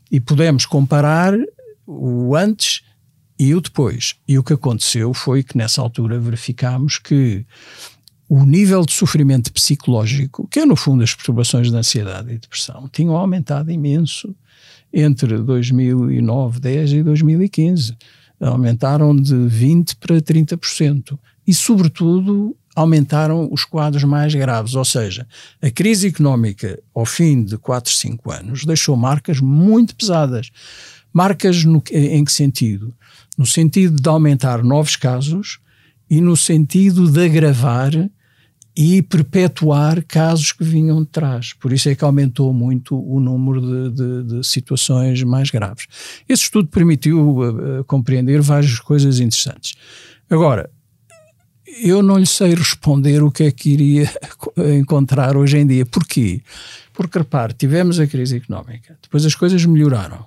E 0.09 0.19
pudemos 0.19 0.65
comparar 0.65 1.33
o 1.85 2.35
antes 2.35 2.81
e 3.37 3.53
o 3.53 3.61
depois. 3.61 4.15
E 4.27 4.37
o 4.37 4.43
que 4.43 4.53
aconteceu 4.53 5.13
foi 5.13 5.43
que, 5.43 5.57
nessa 5.57 5.81
altura, 5.81 6.19
verificámos 6.19 6.97
que 6.97 7.45
o 8.27 8.43
nível 8.43 8.85
de 8.85 8.93
sofrimento 8.93 9.51
psicológico, 9.53 10.47
que 10.47 10.59
é 10.59 10.65
no 10.65 10.75
fundo 10.75 11.03
as 11.03 11.13
perturbações 11.13 11.69
de 11.69 11.77
ansiedade 11.77 12.33
e 12.33 12.37
depressão, 12.37 12.89
tinham 12.91 13.15
aumentado 13.15 13.71
imenso 13.71 14.35
entre 14.91 15.37
2009, 15.37 16.59
10 16.59 16.93
e 16.93 17.03
2015. 17.03 17.95
Aumentaram 18.39 19.15
de 19.15 19.33
20% 19.33 19.95
para 19.99 20.21
30%. 20.21 21.17
E, 21.47 21.53
sobretudo, 21.53 22.55
aumentaram 22.75 23.47
os 23.51 23.63
quadros 23.63 24.03
mais 24.03 24.33
graves. 24.33 24.75
Ou 24.75 24.83
seja, 24.83 25.27
a 25.61 25.69
crise 25.69 26.07
económica, 26.07 26.79
ao 26.93 27.05
fim 27.05 27.43
de 27.43 27.57
4, 27.57 27.91
5 27.91 28.31
anos, 28.31 28.65
deixou 28.65 28.97
marcas 28.97 29.39
muito 29.39 29.95
pesadas. 29.95 30.49
Marcas 31.13 31.63
no, 31.63 31.81
em 31.91 32.25
que 32.25 32.31
sentido? 32.31 32.93
No 33.37 33.45
sentido 33.45 34.01
de 34.01 34.09
aumentar 34.09 34.63
novos 34.63 34.95
casos 34.95 35.59
e 36.09 36.21
no 36.21 36.37
sentido 36.37 37.09
de 37.09 37.25
agravar 37.25 37.91
e 38.75 39.01
perpetuar 39.01 40.03
casos 40.03 40.51
que 40.51 40.63
vinham 40.63 41.01
de 41.01 41.07
trás. 41.07 41.53
Por 41.53 41.71
isso 41.71 41.87
é 41.87 41.95
que 41.95 42.03
aumentou 42.03 42.53
muito 42.53 42.97
o 42.97 43.19
número 43.21 43.61
de, 43.61 43.95
de, 43.95 44.23
de 44.23 44.47
situações 44.47 45.23
mais 45.23 45.49
graves. 45.49 45.87
Esse 46.27 46.43
estudo 46.43 46.67
permitiu 46.67 47.37
uh, 47.39 47.83
compreender 47.85 48.41
várias 48.41 48.77
coisas 48.79 49.19
interessantes. 49.19 49.75
Agora, 50.29 50.69
eu 51.81 52.03
não 52.03 52.17
lhe 52.17 52.25
sei 52.25 52.53
responder 52.53 53.23
o 53.23 53.31
que 53.31 53.43
é 53.43 53.51
que 53.51 53.69
iria 53.69 54.11
encontrar 54.77 55.37
hoje 55.37 55.57
em 55.57 55.65
dia. 55.65 55.85
Porquê? 55.85 56.41
Porque, 56.93 57.17
repare, 57.17 57.53
tivemos 57.53 57.99
a 57.99 58.07
crise 58.07 58.37
económica, 58.37 58.97
depois 59.01 59.25
as 59.25 59.35
coisas 59.35 59.65
melhoraram, 59.65 60.25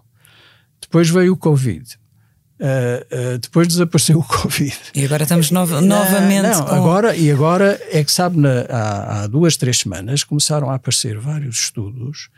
depois 0.81 1.09
veio 1.09 1.33
o 1.33 1.37
Covid, 1.37 1.99
Uh, 2.59 3.35
uh, 3.35 3.39
depois 3.39 3.69
desapareceu 3.69 4.19
o 4.19 4.25
Covid. 4.27 4.77
E 4.93 5.05
agora 5.05 5.23
estamos 5.23 5.51
no 5.53 5.65
novamente. 5.65 6.43
Não, 6.43 6.65
com... 6.65 6.75
agora, 6.75 7.17
e 7.17 7.31
agora 7.31 7.81
é 7.93 8.03
que 8.03 8.11
sabe, 8.11 8.37
na, 8.37 8.63
há, 8.69 9.23
há, 9.23 9.27
duas, 9.29 9.57
três 9.57 9.79
semanas 9.79 10.25
começaram 10.25 10.69
a 10.69 10.75
aparecer 10.75 11.19
vários 11.19 11.57
estudos 11.61 12.31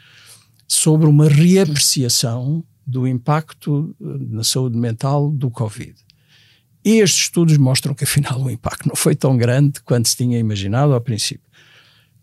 sobre 0.69 1.09
uma 1.09 1.27
reapreciação 1.27 2.63
do 2.87 3.07
impacto 3.07 3.97
na 3.99 4.45
saúde 4.45 4.77
mental 4.77 5.31
do 5.31 5.51
Covid. 5.51 5.95
E 6.85 6.99
estes 6.99 7.23
estudos 7.23 7.57
mostram 7.57 7.95
que 7.95 8.05
afinal 8.05 8.41
o 8.43 8.51
impacto 8.51 8.89
não 8.89 8.97
foi 8.97 9.15
tão 9.15 9.37
grande 9.39 9.81
quanto 9.81 10.09
se 10.09 10.17
tinha 10.17 10.39
imaginado 10.39 10.93
ao 10.93 11.01
princípio. 11.01 11.49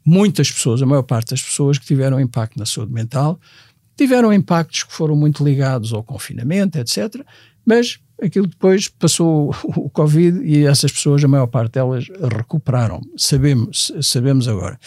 Muitas 0.06 0.51
pessoas, 0.51 0.82
a 0.82 0.86
maior 0.86 1.04
parte 1.04 1.32
das 1.32 1.42
pessoas 1.42 1.77
que 1.80 1.86
tiveram 1.86 2.20
impacto 2.20 2.58
na 2.60 2.66
saúde 2.66 2.94
mental, 2.94 3.39
tiveram 3.98 4.32
impactos 4.32 4.84
que 4.84 4.94
foram 4.94 5.16
muito 5.16 5.44
ligados 5.44 5.92
ao 5.94 6.04
confinamento, 6.04 6.77
etc 6.77 7.25
mas 7.67 8.00
aquilo 8.24 8.47
depois 8.47 8.88
passou 8.88 9.53
o 9.75 9.89
Covid 9.89 10.39
e 10.41 10.65
essas 10.65 10.89
pessoas, 10.89 11.21
a 11.21 11.27
maior 11.27 11.47
parte 11.47 11.74
delas, 11.74 12.07
recuperaram. 12.33 13.01
Sabemos, 13.17 13.91
sabemos 14.01 14.47
agora. 14.47 14.79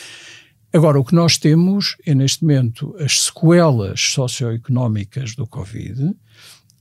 Agora, 0.73 0.99
o 0.99 1.05
que 1.05 1.15
nós 1.15 1.37
temos 1.37 1.97
é, 2.07 2.15
neste 2.15 2.43
momento, 2.43 2.97
as 2.99 3.25
sequelas 3.25 4.01
socioeconómicas 4.01 5.35
do 5.35 5.47
Covid 5.47 6.15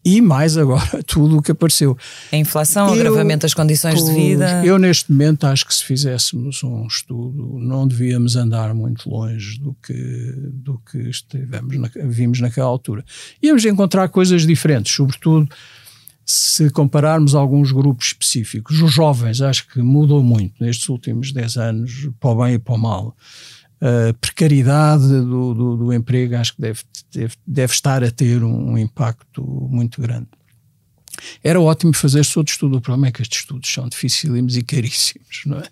e, 0.06 0.22
mais 0.22 0.58
agora, 0.58 1.04
tudo 1.06 1.38
o 1.38 1.42
que 1.42 1.52
apareceu. 1.52 1.98
A 2.32 2.38
inflação, 2.38 2.88
o 2.88 2.94
agravamento 2.94 3.42
das 3.42 3.54
condições 3.54 4.02
de 4.02 4.14
vida. 4.14 4.64
Eu, 4.64 4.78
neste 4.78 5.12
momento, 5.12 5.46
acho 5.46 5.66
que 5.66 5.74
se 5.74 5.84
fizéssemos 5.84 6.64
um 6.64 6.88
estudo, 6.88 7.60
não 7.60 7.86
devíamos 7.86 8.38
andar 8.38 8.74
muito 8.74 9.10
longe 9.10 9.60
do 9.60 9.76
que, 9.84 10.34
do 10.54 10.80
que 10.90 11.10
estivemos 11.10 11.78
na, 11.78 11.90
vimos 12.06 12.40
naquela 12.40 12.68
altura. 12.68 13.04
Íamos 13.44 13.66
encontrar 13.66 14.08
coisas 14.08 14.48
diferentes, 14.48 14.96
sobretudo 14.96 15.50
se 16.32 16.70
compararmos 16.70 17.34
alguns 17.34 17.72
grupos 17.72 18.08
específicos, 18.08 18.80
os 18.82 18.92
jovens 18.92 19.42
acho 19.42 19.68
que 19.68 19.82
mudou 19.82 20.24
muito 20.24 20.64
nestes 20.64 20.88
últimos 20.88 21.32
10 21.32 21.58
anos, 21.58 22.10
para 22.20 22.30
o 22.30 22.44
bem 22.44 22.54
e 22.54 22.60
para 22.60 22.76
o 22.76 22.78
mal. 22.78 23.18
A 23.82 24.14
precariedade 24.14 25.08
do, 25.08 25.54
do, 25.54 25.78
do 25.78 25.94
emprego 25.94 26.36
acho 26.36 26.56
que 26.56 26.62
deve, 26.62 26.82
deve, 27.12 27.34
deve 27.48 27.74
estar 27.74 28.04
a 28.04 28.12
ter 28.12 28.44
um, 28.44 28.74
um 28.74 28.78
impacto 28.78 29.42
muito 29.72 30.00
grande. 30.02 30.28
Era 31.44 31.60
ótimo 31.60 31.94
fazer-se 31.94 32.38
outro 32.38 32.52
estudo, 32.52 32.78
o 32.78 32.82
problema 32.82 33.08
é 33.08 33.12
que 33.12 33.22
estes 33.22 33.40
estudos 33.40 33.72
são 33.72 33.88
dificílimos 33.88 34.58
e 34.58 34.64
caríssimos, 34.64 35.44
não 35.46 35.60
é? 35.60 35.68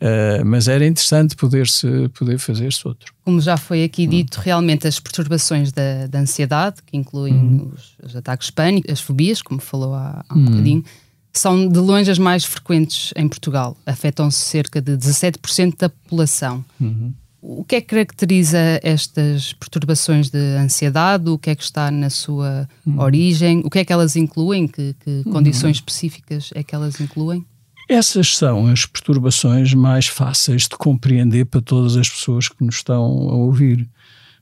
Uh, 0.00 0.44
mas 0.44 0.68
era 0.68 0.86
interessante 0.86 1.34
poder-se 1.34 2.08
poder 2.10 2.38
fazer-se 2.38 2.86
outro. 2.86 3.12
Como 3.24 3.40
já 3.40 3.56
foi 3.56 3.82
aqui 3.82 4.06
hum. 4.06 4.10
dito, 4.10 4.40
realmente 4.40 4.86
as 4.86 5.00
perturbações 5.00 5.72
da, 5.72 6.06
da 6.06 6.20
ansiedade, 6.20 6.76
que 6.86 6.96
incluem 6.96 7.34
hum. 7.34 7.72
os, 7.74 7.96
os, 8.02 8.16
ataques 8.16 8.50
pânicos, 8.50 8.92
as 8.92 9.00
fobias, 9.00 9.42
como 9.42 9.60
falou 9.60 9.94
há, 9.94 10.24
há 10.28 10.34
um 10.34 10.38
hum. 10.38 10.44
bocadinho, 10.44 10.84
são 11.32 11.68
de 11.68 11.78
longe 11.78 12.10
as 12.10 12.18
mais 12.18 12.44
frequentes 12.44 13.12
em 13.16 13.28
Portugal. 13.28 13.76
Afetam-se 13.86 14.38
cerca 14.38 14.80
de 14.80 14.92
17% 14.92 15.76
da 15.78 15.88
população. 15.88 16.64
Uhum. 16.80 17.12
O 17.40 17.64
que 17.64 17.76
é 17.76 17.80
que 17.80 17.86
caracteriza 17.86 18.58
estas 18.82 19.52
perturbações 19.52 20.28
de 20.28 20.56
ansiedade? 20.56 21.30
O 21.30 21.38
que 21.38 21.50
é 21.50 21.54
que 21.54 21.62
está 21.62 21.90
na 21.90 22.10
sua 22.10 22.68
uhum. 22.84 22.98
origem? 22.98 23.62
O 23.64 23.70
que 23.70 23.78
é 23.78 23.84
que 23.84 23.92
elas 23.92 24.16
incluem? 24.16 24.66
Que, 24.66 24.94
que 24.98 25.22
uhum. 25.24 25.32
condições 25.32 25.76
específicas 25.76 26.50
é 26.54 26.64
que 26.64 26.74
elas 26.74 27.00
incluem? 27.00 27.46
Essas 27.88 28.36
são 28.36 28.66
as 28.66 28.84
perturbações 28.84 29.72
mais 29.72 30.06
fáceis 30.06 30.62
de 30.62 30.76
compreender 30.76 31.46
para 31.46 31.62
todas 31.62 31.96
as 31.96 32.08
pessoas 32.08 32.48
que 32.48 32.62
nos 32.62 32.76
estão 32.76 33.02
a 33.02 33.34
ouvir. 33.34 33.88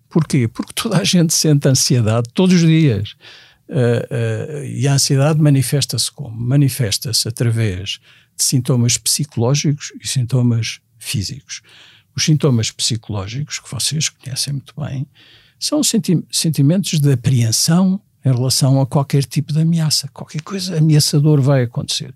Porquê? 0.09 0.49
Porque 0.49 0.73
toda 0.75 0.99
a 0.99 1.05
gente 1.05 1.35
sente 1.35 1.69
ansiedade 1.69 2.29
todos 2.33 2.57
os 2.57 2.67
dias. 2.67 3.15
Uh, 3.69 4.63
uh, 4.63 4.65
e 4.65 4.89
a 4.89 4.95
ansiedade 4.95 5.41
manifesta-se 5.41 6.11
como? 6.11 6.37
Manifesta-se 6.37 7.29
através 7.29 8.01
de 8.37 8.43
sintomas 8.43 8.97
psicológicos 8.97 9.93
e 10.03 10.09
sintomas 10.09 10.81
físicos. 10.99 11.63
Os 12.17 12.25
sintomas 12.25 12.71
psicológicos, 12.71 13.59
que 13.59 13.71
vocês 13.71 14.09
conhecem 14.09 14.55
muito 14.55 14.73
bem, 14.79 15.07
são 15.59 15.83
senti 15.83 16.23
sentimentos 16.31 16.99
de 16.99 17.13
apreensão 17.13 18.01
em 18.25 18.33
relação 18.33 18.81
a 18.81 18.87
qualquer 18.87 19.25
tipo 19.25 19.53
de 19.53 19.61
ameaça. 19.61 20.09
Qualquer 20.13 20.43
coisa 20.43 20.79
ameaçador 20.79 21.41
vai 21.41 21.63
acontecer. 21.63 22.15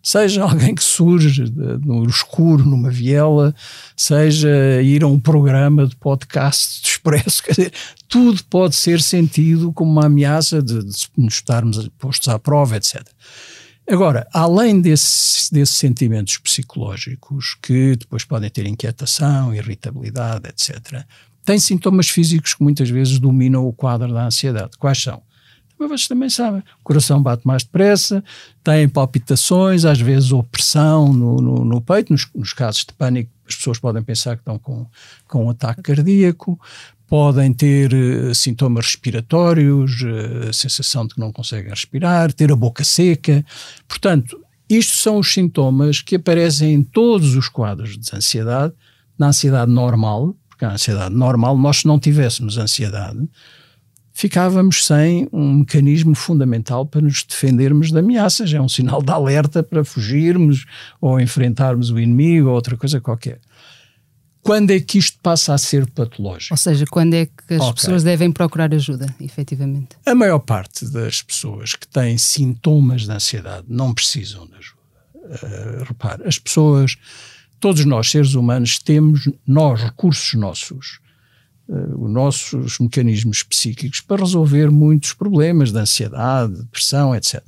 Seja 0.00 0.44
alguém 0.44 0.74
que 0.74 0.82
surge 0.82 1.52
no 1.84 2.06
escuro, 2.06 2.64
numa 2.64 2.90
viela, 2.90 3.54
seja 3.96 4.48
ir 4.82 5.02
a 5.02 5.08
um 5.08 5.18
programa 5.18 5.86
de 5.86 5.96
podcast 5.96 6.80
de 6.82 6.88
expresso, 6.88 7.42
quer 7.44 7.50
dizer, 7.50 7.72
tudo 8.06 8.42
pode 8.44 8.76
ser 8.76 9.02
sentido 9.02 9.72
como 9.72 9.90
uma 9.90 10.06
ameaça 10.06 10.62
de, 10.62 10.82
de 10.84 11.08
nos 11.16 11.34
estarmos 11.34 11.88
postos 11.98 12.28
à 12.28 12.38
prova, 12.38 12.76
etc. 12.76 13.02
Agora, 13.90 14.28
além 14.34 14.80
desses, 14.80 15.48
desses 15.50 15.76
sentimentos 15.76 16.36
psicológicos, 16.36 17.56
que 17.62 17.96
depois 17.96 18.22
podem 18.22 18.50
ter 18.50 18.66
inquietação, 18.66 19.54
irritabilidade, 19.54 20.48
etc., 20.48 21.04
tem 21.42 21.58
sintomas 21.58 22.10
físicos 22.10 22.52
que 22.52 22.62
muitas 22.62 22.90
vezes 22.90 23.18
dominam 23.18 23.66
o 23.66 23.72
quadro 23.72 24.12
da 24.12 24.26
ansiedade. 24.26 24.76
Quais 24.78 25.02
são? 25.02 25.22
Vocês 25.78 26.08
também 26.08 26.28
sabem, 26.28 26.60
o 26.80 26.82
coração 26.82 27.22
bate 27.22 27.46
mais 27.46 27.62
depressa, 27.62 28.22
tem 28.64 28.88
palpitações, 28.88 29.84
às 29.84 30.00
vezes 30.00 30.32
opressão 30.32 31.12
no, 31.12 31.36
no, 31.40 31.64
no 31.64 31.80
peito, 31.80 32.12
nos, 32.12 32.28
nos, 32.34 32.52
casos 32.52 32.84
de 32.84 32.92
pânico 32.92 33.30
As 33.48 33.54
pessoas 33.54 33.78
podem 33.78 34.02
pensar 34.02 34.34
que 34.34 34.42
estão 34.42 34.58
com, 34.58 34.86
com 35.28 35.46
um 35.46 35.50
ataque 35.50 35.80
cardíaco, 35.80 36.60
podem 37.08 37.52
ter 37.52 37.92
uh, 37.92 38.34
sintomas 38.34 38.84
respiratórios, 38.86 40.02
uh, 40.02 40.52
sensação 40.52 41.06
de 41.06 41.14
que 41.14 41.20
não 41.20 41.32
conseguem 41.32 41.70
respirar, 41.70 42.32
ter 42.32 42.52
a 42.52 42.56
boca 42.56 42.84
seca. 42.84 43.44
Portanto, 43.88 44.38
isto 44.68 44.96
são 44.96 45.18
os 45.18 45.32
sintomas 45.32 46.02
que 46.02 46.16
aparecem 46.16 46.74
em 46.74 46.82
todos 46.82 47.34
os 47.34 47.48
quadros 47.48 47.98
de 47.98 48.14
ansiedade, 48.14 48.74
na 49.18 49.28
ansiedade 49.28 49.72
normal, 49.72 50.36
porque 50.48 50.64
a 50.64 50.72
ansiedade 50.72 51.14
normal, 51.14 51.56
nós 51.56 51.78
se 51.78 51.86
não 51.86 51.98
tivéssemos 51.98 52.58
ansiedade, 52.58 53.26
ficávamos 54.12 54.84
sem 54.84 55.28
um 55.32 55.58
mecanismo 55.60 56.14
fundamental 56.14 56.84
para 56.84 57.00
nos 57.00 57.22
defendermos 57.22 57.90
de 57.90 57.98
ameaças. 57.98 58.52
É 58.52 58.60
um 58.60 58.68
sinal 58.68 59.00
de 59.00 59.10
alerta 59.12 59.62
para 59.62 59.84
fugirmos 59.84 60.66
ou 61.00 61.18
enfrentarmos 61.18 61.90
o 61.90 61.98
inimigo 61.98 62.48
ou 62.48 62.54
outra 62.54 62.76
coisa 62.76 63.00
qualquer. 63.00 63.40
Quando 64.42 64.72
é 64.72 64.80
que 64.80 64.98
isto 64.98 65.07
passa 65.22 65.54
a 65.54 65.58
ser 65.58 65.88
patológico? 65.90 66.54
Ou 66.54 66.58
seja, 66.58 66.84
quando 66.90 67.14
é 67.14 67.26
que 67.26 67.54
as 67.54 67.60
okay. 67.60 67.74
pessoas 67.74 68.02
devem 68.02 68.30
procurar 68.32 68.72
ajuda, 68.72 69.14
efetivamente? 69.20 69.96
A 70.06 70.14
maior 70.14 70.38
parte 70.38 70.86
das 70.90 71.22
pessoas 71.22 71.74
que 71.74 71.86
têm 71.86 72.16
sintomas 72.18 73.02
de 73.02 73.12
ansiedade 73.12 73.66
não 73.68 73.92
precisam 73.92 74.46
de 74.46 74.54
ajuda. 74.54 74.78
Uh, 75.14 75.84
repare, 75.84 76.26
as 76.26 76.38
pessoas, 76.38 76.96
todos 77.60 77.84
nós, 77.84 78.10
seres 78.10 78.34
humanos, 78.34 78.78
temos 78.78 79.28
nós, 79.46 79.82
recursos 79.82 80.34
nossos, 80.34 81.00
uh, 81.68 82.04
os 82.04 82.10
nossos 82.10 82.78
mecanismos 82.78 83.42
psíquicos 83.42 84.00
para 84.00 84.22
resolver 84.22 84.70
muitos 84.70 85.12
problemas 85.12 85.70
de 85.72 85.78
ansiedade, 85.78 86.54
depressão, 86.54 87.14
etc. 87.14 87.42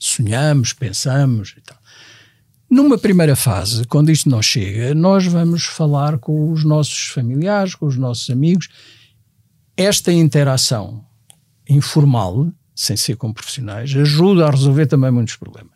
Sonhamos, 0.00 0.72
pensamos 0.72 1.54
e 1.56 1.60
tal. 1.60 1.78
Numa 2.74 2.98
primeira 2.98 3.36
fase, 3.36 3.84
quando 3.84 4.10
isto 4.10 4.28
não 4.28 4.42
chega, 4.42 4.96
nós 4.96 5.24
vamos 5.26 5.62
falar 5.62 6.18
com 6.18 6.50
os 6.50 6.64
nossos 6.64 7.06
familiares, 7.06 7.76
com 7.76 7.86
os 7.86 7.96
nossos 7.96 8.28
amigos. 8.28 8.68
Esta 9.76 10.12
interação 10.12 11.06
informal, 11.70 12.50
sem 12.74 12.96
ser 12.96 13.16
com 13.16 13.32
profissionais, 13.32 13.94
ajuda 13.94 14.48
a 14.48 14.50
resolver 14.50 14.86
também 14.86 15.12
muitos 15.12 15.36
problemas. 15.36 15.70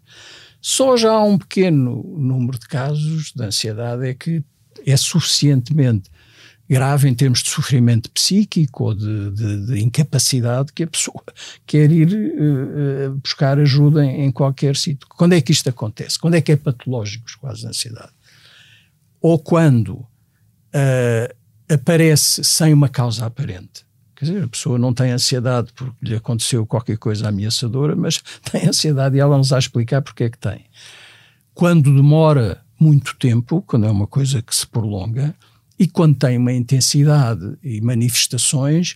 Só 0.61 0.97
já 0.97 1.13
há 1.13 1.23
um 1.23 1.39
pequeno 1.39 2.03
número 2.19 2.59
de 2.59 2.67
casos 2.67 3.33
de 3.33 3.45
ansiedade 3.45 4.05
é 4.05 4.13
que 4.13 4.43
é 4.85 4.97
suficientemente 4.97 6.11
grave 6.69 7.09
em 7.09 7.15
termos 7.15 7.43
de 7.43 7.51
sofrimento 7.51 8.11
psíquico 8.11 8.85
ou 8.85 8.95
de, 8.95 9.31
de, 9.31 9.67
de 9.67 9.81
incapacidade 9.83 10.73
que 10.73 10.83
a 10.83 10.87
pessoa 10.87 11.23
quer 11.67 11.91
ir 11.91 12.09
uh, 12.09 13.15
buscar 13.23 13.59
ajuda 13.59 14.05
em, 14.05 14.27
em 14.27 14.31
qualquer 14.31 14.77
sítio. 14.77 15.09
Quando 15.09 15.33
é 15.33 15.41
que 15.41 15.53
isto 15.53 15.69
acontece? 15.69 16.19
Quando 16.19 16.35
é 16.35 16.41
que 16.41 16.53
é 16.53 16.57
patológico 16.57 17.27
os 17.27 17.35
quadros 17.35 17.61
de 17.61 17.69
ansiedade? 17.69 18.13
Ou 19.21 19.39
quando 19.39 19.95
uh, 19.95 21.35
aparece 21.69 22.45
sem 22.45 22.73
uma 22.73 22.89
causa 22.89 23.27
aparente. 23.27 23.87
Quer 24.17 24.25
dizer, 24.25 24.45
a 24.45 24.49
pessoa 24.49 24.79
não 24.79 24.93
tem 24.93 25.13
ansiedade 25.13 25.73
porque 25.75 25.95
lhe 26.03 26.17
aconteceu 26.17 26.67
qualquer 26.67 26.99
coisa 26.99 27.29
ameaçadora, 27.29 27.95
mas 27.95 28.21
tem 28.51 28.67
ansiedade 28.69 29.17
e 29.17 29.21
ela 29.21 29.37
nos 29.37 29.51
vai 29.51 29.59
explicar 29.59 30.03
porque 30.03 30.25
é 30.25 30.31
que 30.31 30.39
tem. 30.39 30.65
Quando 31.55 31.95
demora 31.95 32.61
muito 32.79 33.17
tempo, 33.17 33.63
quando 33.63 33.87
é 33.87 33.91
uma 33.91 34.07
coisa 34.07 34.43
que 34.43 34.55
se 34.55 34.67
prolonga, 34.67 35.35
e 35.79 35.87
quando 35.87 36.17
tem 36.17 36.37
uma 36.37 36.53
intensidade 36.53 37.57
e 37.63 37.81
manifestações 37.81 38.95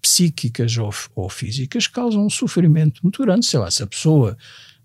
psíquicas 0.00 0.76
ou, 0.78 0.92
ou 1.14 1.28
físicas, 1.28 1.86
causam 1.86 2.24
um 2.24 2.30
sofrimento 2.30 3.00
muito 3.02 3.22
grande. 3.22 3.46
Sei 3.46 3.58
lá, 3.58 3.70
se 3.70 3.82
a 3.82 3.86
pessoa 3.86 4.36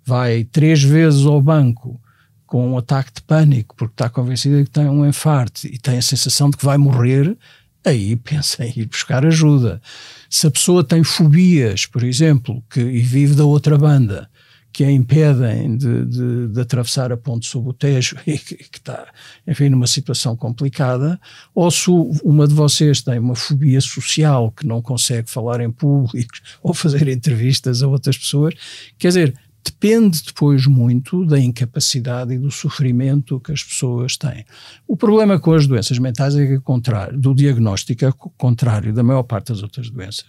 vai 0.03 0.43
três 0.43 0.83
vezes 0.83 1.25
ao 1.25 1.41
banco 1.41 1.99
com 2.45 2.71
um 2.71 2.77
ataque 2.77 3.11
de 3.13 3.21
pânico 3.21 3.75
porque 3.75 3.93
está 3.93 4.09
convencida 4.09 4.63
que 4.63 4.69
tem 4.69 4.87
um 4.87 5.05
infarto 5.07 5.65
e 5.67 5.77
tem 5.79 5.97
a 5.97 6.01
sensação 6.01 6.49
de 6.49 6.57
que 6.57 6.65
vai 6.65 6.77
morrer, 6.77 7.35
aí 7.83 8.15
pensa 8.17 8.65
em 8.65 8.73
ir 8.75 8.85
buscar 8.87 9.25
ajuda. 9.25 9.81
Se 10.29 10.47
a 10.47 10.51
pessoa 10.51 10.83
tem 10.83 11.03
fobias, 11.03 11.85
por 11.85 12.03
exemplo, 12.03 12.63
que, 12.69 12.79
e 12.79 12.99
vive 12.99 13.35
da 13.35 13.45
outra 13.45 13.77
banda, 13.77 14.29
que 14.75 14.83
a 14.83 14.91
impedem 14.91 15.77
de, 15.77 16.05
de, 16.05 16.47
de, 16.49 16.59
atravessar 16.59 17.09
a 17.09 17.15
ponte 17.15 17.47
sob 17.47 17.69
o 17.69 17.73
Tejo 17.73 18.17
e 18.27 18.37
que, 18.37 18.55
que, 18.55 18.77
está, 18.77 19.07
enfim, 19.47 19.69
numa 19.69 19.87
situação 19.87 20.35
complicada, 20.35 21.17
ou 21.53 21.71
se 21.71 21.89
uma 21.89 22.45
de 22.45 22.53
vocês 22.53 23.01
tem 23.01 23.17
uma 23.17 23.35
fobia 23.35 23.79
social 23.79 24.51
que 24.51 24.67
não 24.67 24.81
consegue 24.81 25.31
falar 25.31 25.61
em 25.61 25.71
público 25.71 26.33
ou 26.61 26.73
fazer 26.73 27.07
entrevistas 27.07 27.81
a 27.81 27.87
outras 27.87 28.17
pessoas, 28.17 28.53
quer 28.97 29.07
dizer, 29.07 29.33
depende 29.63 30.21
depois 30.21 30.67
muito 30.67 31.25
da 31.25 31.39
incapacidade 31.39 32.33
e 32.33 32.37
do 32.37 32.51
sofrimento 32.51 33.39
que 33.39 33.53
as 33.53 33.63
pessoas 33.63 34.17
têm. 34.17 34.43
O 34.85 34.97
problema 34.97 35.39
com 35.39 35.53
as 35.53 35.65
doenças 35.65 35.97
mentais 35.99 36.35
é 36.35 36.45
que, 36.45 36.59
contrário, 36.59 37.17
do 37.17 37.33
diagnóstico, 37.33 38.03
é 38.03 38.11
contrário 38.37 38.93
da 38.93 39.03
maior 39.03 39.23
parte 39.23 39.53
das 39.53 39.63
outras 39.63 39.89
doenças 39.89 40.25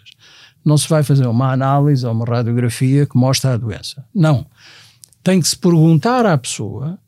não 0.67 0.77
se 0.77 0.89
vai 0.89 1.05
fazer 1.05 1.27
uma 1.29 1.53
análise 1.53 2.05
ou 2.05 2.13
uma 2.13 2.25
radiografia 2.25 3.07
que 3.07 3.17
mostra 3.17 3.55
a 3.55 3.57
doença. 3.57 4.05
Não. 4.13 4.45
Tem 5.23 5.41
que 5.41 5.47
se 5.47 5.57
perguntar 5.57 6.27
à 6.27 6.37
pessoa 6.37 6.99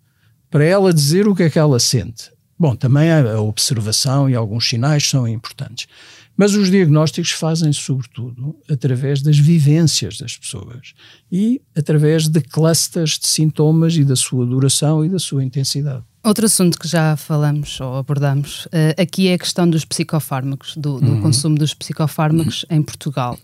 para 0.49 0.65
ela 0.65 0.95
dizer 0.95 1.27
o 1.27 1.35
que 1.35 1.43
é 1.43 1.51
que 1.51 1.59
ela 1.59 1.81
sente. 1.81 2.31
Bom, 2.57 2.77
também 2.77 3.11
a 3.11 3.41
observação 3.41 4.31
e 4.31 4.35
alguns 4.35 4.69
sinais 4.69 5.09
são 5.09 5.27
importantes. 5.27 5.89
Mas 6.37 6.55
os 6.55 6.71
diagnósticos 6.71 7.33
fazem-se, 7.33 7.81
sobretudo, 7.81 8.55
através 8.71 9.23
das 9.23 9.37
vivências 9.37 10.19
das 10.19 10.37
pessoas 10.37 10.95
e 11.31 11.61
através 11.77 12.29
de 12.29 12.41
clusters 12.41 13.19
de 13.19 13.27
sintomas 13.27 13.97
e 13.97 14.05
da 14.05 14.15
sua 14.15 14.47
duração 14.47 15.05
e 15.05 15.09
da 15.09 15.19
sua 15.19 15.43
intensidade. 15.43 16.05
Outro 16.29 16.45
assunto 16.45 16.79
que 16.79 16.87
já 16.87 17.17
falamos 17.17 17.81
ou 17.81 17.97
abordamos 17.97 18.67
uh, 18.67 19.01
aqui 19.01 19.29
é 19.29 19.33
a 19.33 19.39
questão 19.39 19.67
dos 19.67 19.87
psicofármacos, 19.87 20.77
do, 20.77 21.01
do 21.01 21.13
uhum. 21.13 21.23
consumo 21.23 21.57
dos 21.57 21.73
psicofármacos 21.73 22.67
em 22.69 22.83
Portugal. 22.83 23.39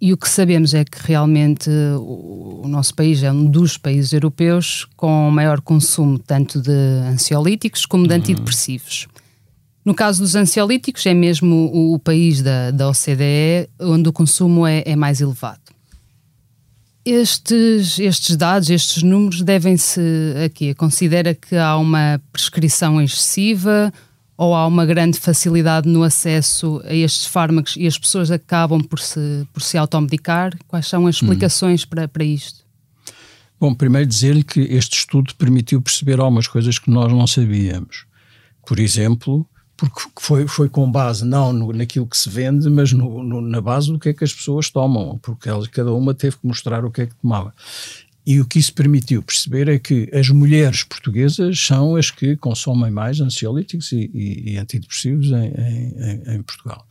E 0.00 0.14
o 0.14 0.16
que 0.16 0.26
sabemos 0.26 0.72
é 0.72 0.82
que 0.82 0.96
realmente 1.02 1.68
o, 1.68 2.62
o, 2.64 2.68
nosso 2.68 2.94
país 2.94 3.22
é 3.22 3.30
um 3.30 3.44
dos 3.44 3.76
países 3.76 4.14
europeus 4.14 4.86
com 4.96 5.30
maior 5.30 5.60
consumo 5.60 6.18
tanto 6.18 6.58
de 6.58 6.72
ansiolíticos 7.06 7.84
como 7.84 8.04
de 8.04 8.14
uhum. 8.14 8.20
antidepressivos. 8.20 9.08
No 9.84 9.94
caso 9.94 10.22
dos 10.22 10.34
ansiolíticos, 10.34 11.04
é 11.04 11.12
mesmo 11.12 11.70
o, 11.70 11.96
o 11.96 11.98
país 11.98 12.40
da, 12.40 12.70
da 12.70 12.88
OCDE 12.88 13.68
onde 13.78 14.08
o 14.08 14.12
consumo 14.12 14.66
é, 14.66 14.82
é 14.86 14.96
mais 14.96 15.20
elevado. 15.20 15.60
Estes, 17.06 18.00
estes 18.00 18.36
dados, 18.36 18.68
estes 18.68 19.00
números 19.00 19.40
devem-se 19.40 20.00
aqui. 20.44 20.74
Considera 20.74 21.36
que 21.36 21.54
há 21.54 21.76
uma 21.76 22.20
prescrição 22.32 23.00
excessiva 23.00 23.92
ou 24.36 24.52
há 24.52 24.66
uma 24.66 24.84
grande 24.84 25.16
facilidade 25.20 25.88
no 25.88 26.02
acesso 26.02 26.82
a 26.84 26.92
estes 26.92 27.26
fármacos 27.26 27.76
e 27.76 27.86
as 27.86 27.96
pessoas 27.96 28.32
acabam 28.32 28.82
por 28.82 28.98
se, 28.98 29.46
por 29.52 29.62
se 29.62 29.78
automedicar? 29.78 30.58
Quais 30.66 30.88
são 30.88 31.06
as 31.06 31.22
hum. 31.22 31.26
explicações 31.26 31.84
hum. 31.84 31.86
para, 31.88 32.08
para 32.08 32.24
isto? 32.24 32.66
Bom, 33.60 33.72
primeiro 33.72 34.08
dizer-lhe 34.08 34.42
que 34.42 34.62
este 34.62 34.98
estudo 34.98 35.32
permitiu 35.36 35.80
perceber 35.80 36.18
algumas 36.18 36.48
coisas 36.48 36.76
que 36.76 36.90
nós 36.90 37.12
não 37.12 37.26
sabíamos. 37.28 38.04
Por 38.66 38.80
exemplo, 38.80 39.48
porque 39.76 40.00
foi, 40.18 40.48
foi 40.48 40.68
com 40.68 40.90
base 40.90 41.24
não 41.24 41.52
no, 41.52 41.72
naquilo 41.72 42.06
que 42.06 42.16
se 42.16 42.30
vende, 42.30 42.68
mas 42.70 42.92
no, 42.92 43.22
no, 43.22 43.40
na 43.40 43.60
base 43.60 43.92
do 43.92 43.98
que 43.98 44.08
é 44.08 44.14
que 44.14 44.24
as 44.24 44.32
pessoas 44.32 44.70
tomam, 44.70 45.18
porque 45.18 45.48
elas, 45.48 45.66
cada 45.68 45.92
uma 45.92 46.14
teve 46.14 46.36
que 46.36 46.46
mostrar 46.46 46.84
o 46.84 46.90
que 46.90 47.02
é 47.02 47.06
que 47.06 47.14
tomava. 47.16 47.52
E 48.26 48.40
o 48.40 48.44
que 48.44 48.58
isso 48.58 48.74
permitiu 48.74 49.22
perceber 49.22 49.68
é 49.68 49.78
que 49.78 50.10
as 50.12 50.28
mulheres 50.30 50.82
portuguesas 50.82 51.60
são 51.60 51.94
as 51.94 52.10
que 52.10 52.36
consomem 52.36 52.90
mais 52.90 53.20
ansiolíticos 53.20 53.92
e, 53.92 54.10
e, 54.12 54.52
e 54.52 54.58
antidepressivos 54.58 55.26
em, 55.26 55.54
em, 55.54 56.34
em, 56.34 56.42
Portugal. 56.42 56.84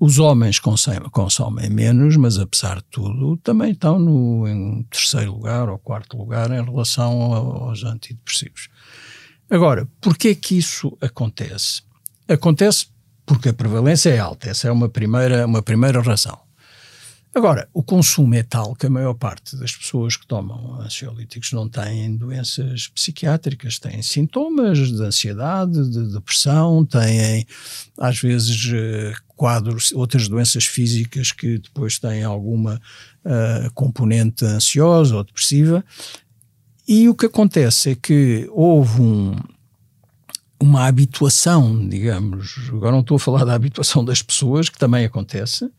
Os 0.00 0.18
homens 0.18 0.58
consomem, 0.58 1.68
menos, 1.68 2.16
mas 2.16 2.38
apesar 2.38 2.76
de 2.76 2.84
tudo 2.90 3.36
também 3.38 3.72
estão 3.72 3.98
no, 3.98 4.48
em 4.48 4.82
terceiro 4.84 5.32
lugar 5.32 5.68
ou 5.68 5.78
quarto 5.78 6.16
lugar 6.16 6.50
em 6.50 6.64
relação 6.64 7.12
aos 7.34 7.84
antidepressivos. 7.84 8.68
Agora, 9.50 9.86
porquê 10.00 10.28
é 10.28 10.34
que 10.34 10.56
isso 10.56 10.96
acontece? 11.00 11.82
Acontece 12.28 12.86
porque 13.26 13.50
a 13.50 13.54
prevalência 13.54 14.10
é 14.10 14.18
alta, 14.18 14.48
essa 14.48 14.68
é 14.68 14.70
uma 14.70 14.88
primeira, 14.88 15.46
uma 15.46 15.62
primeira 15.62 16.00
razão. 16.00 16.38
Agora, 17.34 17.68
o 17.74 17.82
consumo 17.82 18.32
é 18.36 18.44
tal 18.44 18.76
que 18.76 18.86
a 18.86 18.90
maior 18.90 19.14
parte 19.14 19.56
das 19.56 19.74
pessoas 19.74 20.16
que 20.16 20.24
tomam 20.24 20.80
ansiolíticos 20.80 21.50
não 21.50 21.68
têm 21.68 22.16
doenças 22.16 22.86
psiquiátricas, 22.86 23.80
têm 23.80 24.02
sintomas 24.02 24.78
de 24.78 25.02
ansiedade, 25.02 25.90
de 25.90 26.12
depressão, 26.12 26.84
têm 26.86 27.44
às 27.98 28.20
vezes 28.20 28.70
eh, 28.72 29.14
quadros, 29.34 29.90
outras 29.92 30.28
doenças 30.28 30.64
físicas 30.64 31.32
que 31.32 31.58
depois 31.58 31.98
têm 31.98 32.22
alguma 32.22 32.80
uh, 33.24 33.72
componente 33.74 34.44
ansiosa 34.44 35.16
ou 35.16 35.24
depressiva. 35.24 35.84
E 36.86 37.08
o 37.08 37.16
que 37.16 37.26
acontece 37.26 37.90
é 37.90 37.94
que 37.96 38.48
houve 38.52 39.00
um, 39.00 39.34
uma 40.60 40.86
habituação, 40.86 41.88
digamos, 41.88 42.68
agora 42.68 42.92
não 42.92 43.00
estou 43.00 43.16
a 43.16 43.20
falar 43.20 43.44
da 43.44 43.54
habituação 43.54 44.04
das 44.04 44.22
pessoas, 44.22 44.68
que 44.68 44.78
também 44.78 45.04
acontece, 45.04 45.70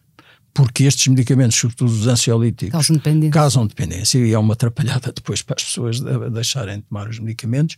porque 0.53 0.83
estes 0.83 1.07
medicamentos, 1.07 1.57
sobretudo 1.57 1.91
os 1.91 2.07
ansiolíticos, 2.07 2.71
causam 2.71 2.95
dependência. 2.95 3.31
causam 3.31 3.67
dependência 3.67 4.19
e 4.19 4.31
é 4.31 4.39
uma 4.39 4.53
atrapalhada 4.53 5.11
depois 5.11 5.41
para 5.41 5.55
as 5.57 5.63
pessoas 5.63 5.99
deixarem 6.31 6.77
de 6.77 6.83
tomar 6.83 7.09
os 7.09 7.19
medicamentos. 7.19 7.75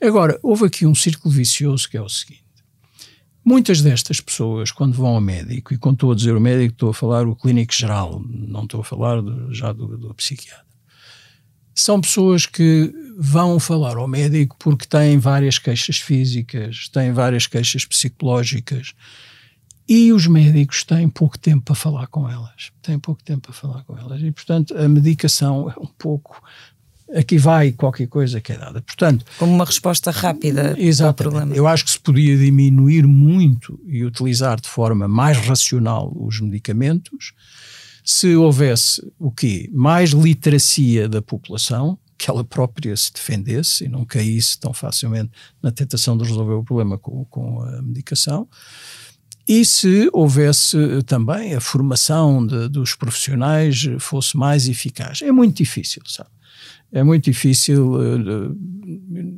Agora, 0.00 0.38
houve 0.42 0.66
aqui 0.66 0.84
um 0.84 0.94
círculo 0.94 1.32
vicioso 1.32 1.88
que 1.88 1.96
é 1.96 2.02
o 2.02 2.08
seguinte. 2.08 2.42
Muitas 3.44 3.82
destas 3.82 4.20
pessoas, 4.20 4.70
quando 4.70 4.94
vão 4.94 5.14
ao 5.14 5.20
médico, 5.20 5.74
e 5.74 5.78
quando 5.78 5.94
estou 5.94 6.12
a 6.12 6.14
dizer 6.14 6.34
o 6.34 6.40
médico, 6.40 6.72
estou 6.72 6.90
a 6.90 6.94
falar 6.94 7.26
o 7.26 7.34
clínico 7.36 7.72
geral, 7.72 8.22
não 8.28 8.64
estou 8.64 8.80
a 8.80 8.84
falar 8.84 9.20
do, 9.20 9.52
já 9.52 9.72
do, 9.72 9.96
do 9.96 10.14
psiquiatra, 10.14 10.64
são 11.74 12.00
pessoas 12.00 12.46
que 12.46 12.92
vão 13.16 13.58
falar 13.60 13.96
ao 13.96 14.08
médico 14.08 14.56
porque 14.58 14.86
têm 14.86 15.18
várias 15.18 15.58
queixas 15.58 15.98
físicas, 15.98 16.88
têm 16.88 17.12
várias 17.12 17.46
queixas 17.46 17.84
psicológicas, 17.84 18.92
e 19.88 20.12
os 20.12 20.26
médicos 20.26 20.84
têm 20.84 21.08
pouco 21.08 21.38
tempo 21.38 21.64
para 21.64 21.74
falar 21.74 22.06
com 22.06 22.28
elas. 22.28 22.70
Têm 22.80 22.98
pouco 22.98 23.22
tempo 23.22 23.42
para 23.42 23.52
falar 23.52 23.82
com 23.84 23.98
elas. 23.98 24.22
E, 24.22 24.30
portanto, 24.30 24.76
a 24.76 24.88
medicação 24.88 25.68
é 25.68 25.74
um 25.78 25.88
pouco 25.98 26.40
aqui 27.14 27.36
vai 27.36 27.72
qualquer 27.72 28.06
coisa 28.06 28.40
que 28.40 28.52
é 28.52 28.56
dada. 28.56 28.80
Portanto, 28.80 29.24
como 29.38 29.52
uma 29.52 29.64
resposta 29.64 30.10
rápida 30.10 30.74
ao 31.04 31.14
problema. 31.14 31.54
Eu 31.54 31.66
acho 31.66 31.84
que 31.84 31.90
se 31.90 32.00
podia 32.00 32.36
diminuir 32.36 33.06
muito 33.06 33.78
e 33.86 34.04
utilizar 34.04 34.60
de 34.60 34.68
forma 34.68 35.06
mais 35.06 35.36
racional 35.38 36.12
os 36.16 36.40
medicamentos 36.40 37.32
se 38.04 38.34
houvesse 38.34 39.02
o 39.18 39.30
quê? 39.30 39.68
Mais 39.72 40.10
literacia 40.10 41.08
da 41.08 41.22
população, 41.22 41.98
que 42.18 42.30
ela 42.30 42.44
própria 42.44 42.96
se 42.96 43.12
defendesse 43.12 43.84
e 43.84 43.88
não 43.88 44.04
caísse 44.04 44.58
tão 44.58 44.72
facilmente 44.72 45.30
na 45.62 45.70
tentação 45.70 46.16
de 46.16 46.24
resolver 46.24 46.54
o 46.54 46.62
problema 46.64 46.98
com, 46.98 47.24
com 47.24 47.62
a 47.62 47.82
medicação. 47.82 48.48
E 49.46 49.64
se 49.64 50.08
houvesse 50.12 50.76
também 51.04 51.54
a 51.54 51.60
formação 51.60 52.46
de, 52.46 52.68
dos 52.68 52.94
profissionais 52.94 53.84
fosse 53.98 54.36
mais 54.36 54.68
eficaz. 54.68 55.20
É 55.22 55.32
muito 55.32 55.56
difícil, 55.56 56.00
sabe? 56.06 56.30
É 56.92 57.02
muito 57.02 57.24
difícil. 57.24 57.98
Eh, 58.02 58.72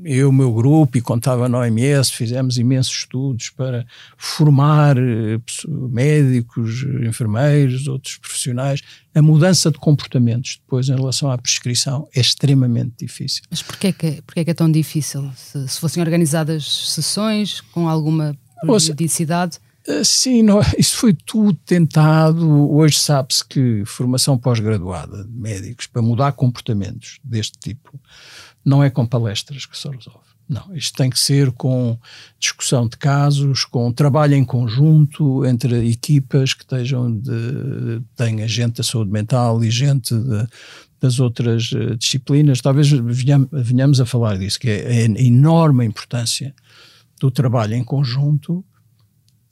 eu, 0.04 0.28
o 0.28 0.32
meu 0.32 0.52
grupo, 0.52 0.98
e 0.98 1.00
contava 1.00 1.48
na 1.48 1.58
OMS, 1.58 2.12
fizemos 2.12 2.58
imensos 2.58 2.92
estudos 2.92 3.50
para 3.50 3.86
formar 4.16 4.96
eh, 4.98 5.38
médicos, 5.68 6.84
enfermeiros, 7.06 7.86
outros 7.86 8.16
profissionais. 8.16 8.80
A 9.14 9.22
mudança 9.22 9.70
de 9.70 9.78
comportamentos 9.78 10.60
depois 10.60 10.88
em 10.88 10.94
relação 10.94 11.30
à 11.30 11.38
prescrição 11.38 12.08
é 12.14 12.20
extremamente 12.20 12.92
difícil. 12.98 13.42
Mas 13.48 13.62
porquê 13.62 13.92
que, 13.92 14.20
porquê 14.22 14.44
que 14.44 14.50
é 14.50 14.54
tão 14.54 14.70
difícil? 14.70 15.30
Se, 15.36 15.68
se 15.68 15.80
fossem 15.80 16.02
organizadas 16.02 16.64
sessões 16.90 17.60
com 17.60 17.88
alguma 17.88 18.36
periodicidade? 18.66 19.58
Eh, 19.86 20.04
sim, 20.04 20.46
isso 20.78 20.96
foi 20.96 21.12
tudo 21.12 21.54
tentado. 21.64 22.72
Hoje 22.72 22.98
sabe-se 22.98 23.44
que 23.44 23.84
formação 23.84 24.38
pós-graduada 24.38 25.24
de 25.24 25.32
médicos 25.32 25.86
para 25.86 26.02
mudar 26.02 26.32
comportamentos 26.32 27.18
deste 27.22 27.58
tipo 27.58 28.00
não 28.64 28.82
é 28.82 28.88
com 28.88 29.06
palestras 29.06 29.66
que 29.66 29.76
se 29.76 29.88
resolve. 29.88 30.24
Não, 30.48 30.74
isto 30.74 30.96
tem 30.96 31.08
que 31.08 31.18
ser 31.18 31.50
com 31.52 31.98
discussão 32.38 32.86
de 32.86 32.98
casos, 32.98 33.64
com 33.64 33.90
trabalho 33.90 34.34
em 34.34 34.44
conjunto 34.44 35.44
entre 35.46 35.88
equipas 35.88 36.52
que 36.52 36.64
estejam 36.64 37.10
de, 37.10 38.02
tenha 38.14 38.46
gente 38.46 38.76
da 38.76 38.82
saúde 38.82 39.10
mental 39.10 39.64
e 39.64 39.70
gente 39.70 40.14
de, 40.14 40.46
das 41.00 41.18
outras 41.18 41.70
eh, 41.74 41.94
disciplinas. 41.96 42.60
Talvez 42.60 42.88
venhamos 42.90 44.00
a 44.00 44.06
falar 44.06 44.36
disso, 44.36 44.60
que 44.60 44.68
é 44.68 45.06
a 45.06 45.22
enorme 45.22 45.84
importância 45.84 46.54
do 47.18 47.30
trabalho 47.30 47.74
em 47.74 47.84
conjunto 47.84 48.62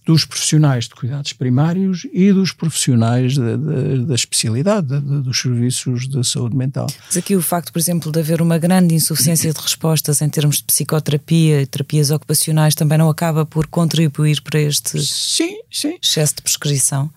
dos 0.04 0.24
profissionais 0.24 0.88
de 0.88 0.94
cuidados 0.94 1.32
primários 1.32 2.06
e 2.12 2.32
dos 2.32 2.52
profissionais 2.52 3.36
da, 3.36 3.56
da, 3.56 3.96
da 4.06 4.14
especialidade, 4.14 4.88
da, 4.88 4.98
dos 4.98 5.40
serviços 5.40 6.08
de 6.08 6.24
saúde 6.26 6.56
mental. 6.56 6.88
Mas 7.06 7.16
aqui 7.16 7.36
o 7.36 7.42
facto, 7.42 7.72
por 7.72 7.78
exemplo, 7.78 8.10
de 8.10 8.18
haver 8.18 8.42
uma 8.42 8.58
grande 8.58 8.94
insuficiência 8.94 9.52
de 9.52 9.60
respostas 9.60 10.20
em 10.20 10.28
termos 10.28 10.56
de 10.56 10.64
psicoterapia 10.64 11.62
e 11.62 11.66
terapias 11.66 12.10
ocupacionais 12.10 12.74
também 12.74 12.98
não 12.98 13.08
acaba 13.08 13.46
por 13.46 13.66
contribuir 13.68 14.40
para 14.42 14.60
este 14.60 15.00
sim, 15.00 15.60
sim. 15.70 15.96
excesso 16.02 16.36
de 16.36 16.42
prescrição? 16.42 17.10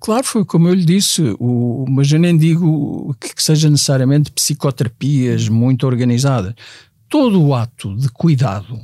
Claro, 0.00 0.26
foi 0.26 0.44
como 0.44 0.66
eu 0.66 0.74
lhe 0.74 0.84
disse, 0.84 1.22
o, 1.38 1.84
mas 1.88 2.10
eu 2.10 2.18
nem 2.18 2.36
digo 2.36 3.14
que, 3.20 3.36
que 3.36 3.42
seja 3.42 3.70
necessariamente 3.70 4.32
psicoterapias 4.32 5.48
muito 5.48 5.86
organizadas. 5.86 6.54
Todo 7.08 7.40
o 7.40 7.54
ato 7.54 7.94
de 7.94 8.08
cuidado, 8.08 8.80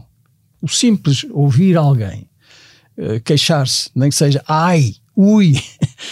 o 0.62 0.68
simples 0.68 1.26
ouvir 1.32 1.76
alguém 1.76 2.28
eh, 2.98 3.20
queixar-se, 3.20 3.90
nem 3.94 4.10
que 4.10 4.16
seja 4.16 4.42
ai, 4.46 4.96
ui, 5.16 5.54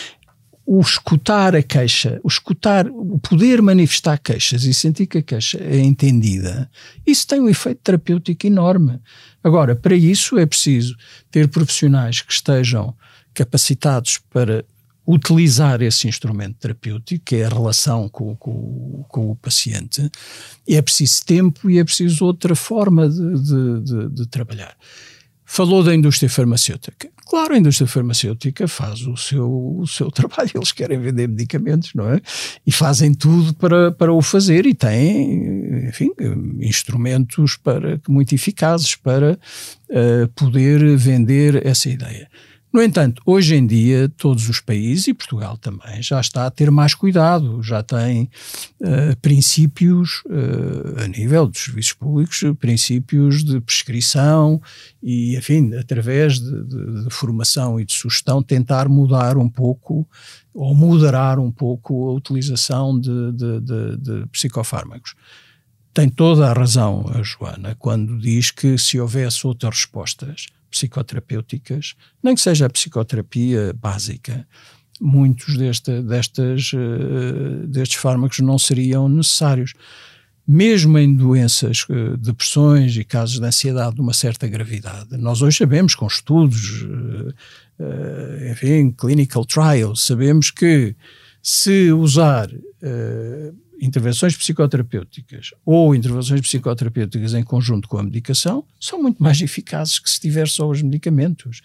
o 0.65 0.81
escutar 0.81 1.57
a 1.57 1.63
queixa, 1.63 2.21
o 2.23 2.29
escutar, 2.29 2.87
o 2.89 3.19
poder 3.19 3.61
manifestar 3.61 4.19
queixas 4.19 4.65
e 4.65 4.73
sentir 4.73 5.07
que 5.07 5.19
a 5.19 5.23
queixa 5.23 5.59
é 5.59 5.79
entendida, 5.81 6.71
isso 7.05 7.27
tem 7.27 7.41
um 7.41 7.49
efeito 7.49 7.81
terapêutico 7.83 8.47
enorme. 8.47 9.01
Agora, 9.43 9.75
para 9.75 9.97
isso 9.97 10.39
é 10.39 10.47
preciso 10.47 10.97
ter 11.31 11.49
profissionais 11.49 12.21
que 12.21 12.33
estejam 12.33 12.95
capacitados 13.35 14.19
para 14.31 14.65
utilizar 15.07 15.83
esse 15.83 16.09
instrumento 16.09 16.57
terapêutico, 16.59 17.25
que 17.25 17.37
é 17.37 17.47
a 17.47 17.49
relação 17.49 18.09
com, 18.09 18.35
com, 18.37 19.05
com, 19.09 19.31
o 19.31 19.37
paciente, 19.37 20.11
é 20.69 20.83
preciso 20.83 21.25
tempo 21.25 21.71
e 21.71 21.79
é 21.79 21.85
preciso 21.85 22.25
outra 22.25 22.57
forma 22.57 23.09
de, 23.09 23.43
de, 23.43 23.81
de, 23.83 24.09
de 24.11 24.27
trabalhar. 24.27 24.77
Falou 25.49 25.83
da 25.85 25.95
indústria 25.95 26.29
farmacêutica. 26.29 27.09
Claro, 27.25 27.55
a 27.55 27.59
indústria 27.59 27.87
farmacêutica 27.87 28.67
faz 28.67 29.07
o 29.07 29.17
seu, 29.17 29.79
o 29.79 29.87
seu 29.87 30.11
trabalho, 30.13 30.51
eles 30.55 30.73
querem 30.73 30.99
vender 31.01 31.29
medicamentos, 31.29 31.95
não 31.95 32.13
é? 32.13 32.21
E 32.67 32.73
fazem 32.73 33.15
tudo 33.15 33.55
para, 33.55 33.93
para 33.93 34.13
o 34.13 34.21
fazer 34.21 34.67
e 34.67 34.75
têm, 34.75 35.87
enfim, 35.89 36.11
instrumentos 36.61 37.57
para, 37.57 38.01
muito 38.09 38.35
eficazes 38.35 38.97
para 38.97 39.39
uh, 39.89 40.29
poder 40.35 40.97
vender 40.97 41.65
essa 41.65 41.89
ideia. 41.89 42.29
No 42.77 42.83
entanto, 42.83 43.23
hoje 43.25 43.55
em 43.55 43.67
dia, 43.67 44.07
todos 44.19 44.51
os 44.51 44.61
países, 44.61 45.09
e 45.09 45.15
Portugal 45.15 45.57
também, 45.57 46.03
já 46.03 46.21
está 46.21 46.45
a 46.45 46.51
ter 46.51 46.71
mais 46.71 46.95
cuidado, 46.95 47.63
já 47.63 47.83
tem 47.83 48.29
uh, 48.83 49.17
princípios, 49.23 50.23
uh, 50.27 51.03
a 51.03 51.09
nível 51.09 51.47
dos 51.47 51.59
serviços 51.59 51.95
públicos, 51.95 52.43
princípios 52.61 53.43
de 53.43 53.63
prescrição 53.63 54.61
e, 55.03 55.35
enfim, 55.39 55.75
através 55.75 56.39
de, 56.39 56.65
de, 56.65 57.05
de 57.05 57.11
formação 57.11 57.81
e 57.81 57.85
de 57.87 57.95
sugestão, 57.95 58.43
tentar 58.43 58.91
mudar 58.91 59.39
um 59.39 59.49
pouco 59.49 60.07
ou 60.53 60.75
moderar 60.75 61.39
um 61.39 61.51
pouco 61.51 62.11
a 62.11 62.13
utilização 62.13 63.01
de, 63.01 63.33
de, 63.33 64.27
psicofármacos. 64.31 65.15
Tem 65.95 66.11
toda 66.11 66.51
a 66.51 66.53
razão 66.53 67.11
a 67.15 67.23
Joana 67.23 67.75
quando 67.79 68.19
diz 68.19 68.51
que 68.51 68.77
se 68.77 69.01
houvesse 69.01 69.47
outras 69.47 69.77
respostas 69.77 70.49
psicoterapêuticas, 70.77 71.95
nem 72.23 72.35
que 72.35 72.41
seja 72.41 72.67
a 72.67 72.71
psicoterapia 72.71 73.73
básica, 73.75 74.47
muitos 75.01 75.57
desta, 75.57 76.03
destas, 76.03 76.73
uh, 76.73 77.67
destes 77.67 77.99
fármacos 77.99 78.41
não 78.41 78.59
seriam 78.59 79.09
necessários. 79.09 79.73
Mesmo 80.49 80.97
em 80.99 81.15
doenças, 81.15 81.85
uh, 81.89 82.17
depressões 82.17 82.97
e 82.97 83.05
casos 83.05 83.41
de 83.41 83.47
ansiedade 83.47 83.97
de 83.97 84.01
uma 84.01 84.15
certa 84.15 84.47
gravidade, 84.47 85.17
nós 85.17 85.43
hoje 85.43 85.59
sabemos 85.59 85.95
com 85.95 86.07
estudos, 86.07 86.83
uh, 86.83 88.51
enfim, 88.51 88.93
clinical 88.93 89.45
trials, 89.45 90.03
sabemos 90.03 90.51
que 90.51 90.95
se 91.43 91.93
usar 91.93 92.49
intervenções 93.81 94.37
psicoterapêuticas 94.37 95.51
ou 95.65 95.95
intervenções 95.95 96.41
psicoterapêuticas 96.41 97.35
em 97.35 97.43
conjunto 97.43 97.89
com 97.89 97.99
a 97.99 98.03
medicação 98.03 98.65
são 98.81 99.03
muito 99.03 99.23
mais 99.23 99.41
eficazes 99.41 99.99
que 99.99 100.11
se 100.11 100.21
tiver 100.21 100.49
só 100.49 100.69
os 100.69 100.83
medicamentos. 100.83 101.61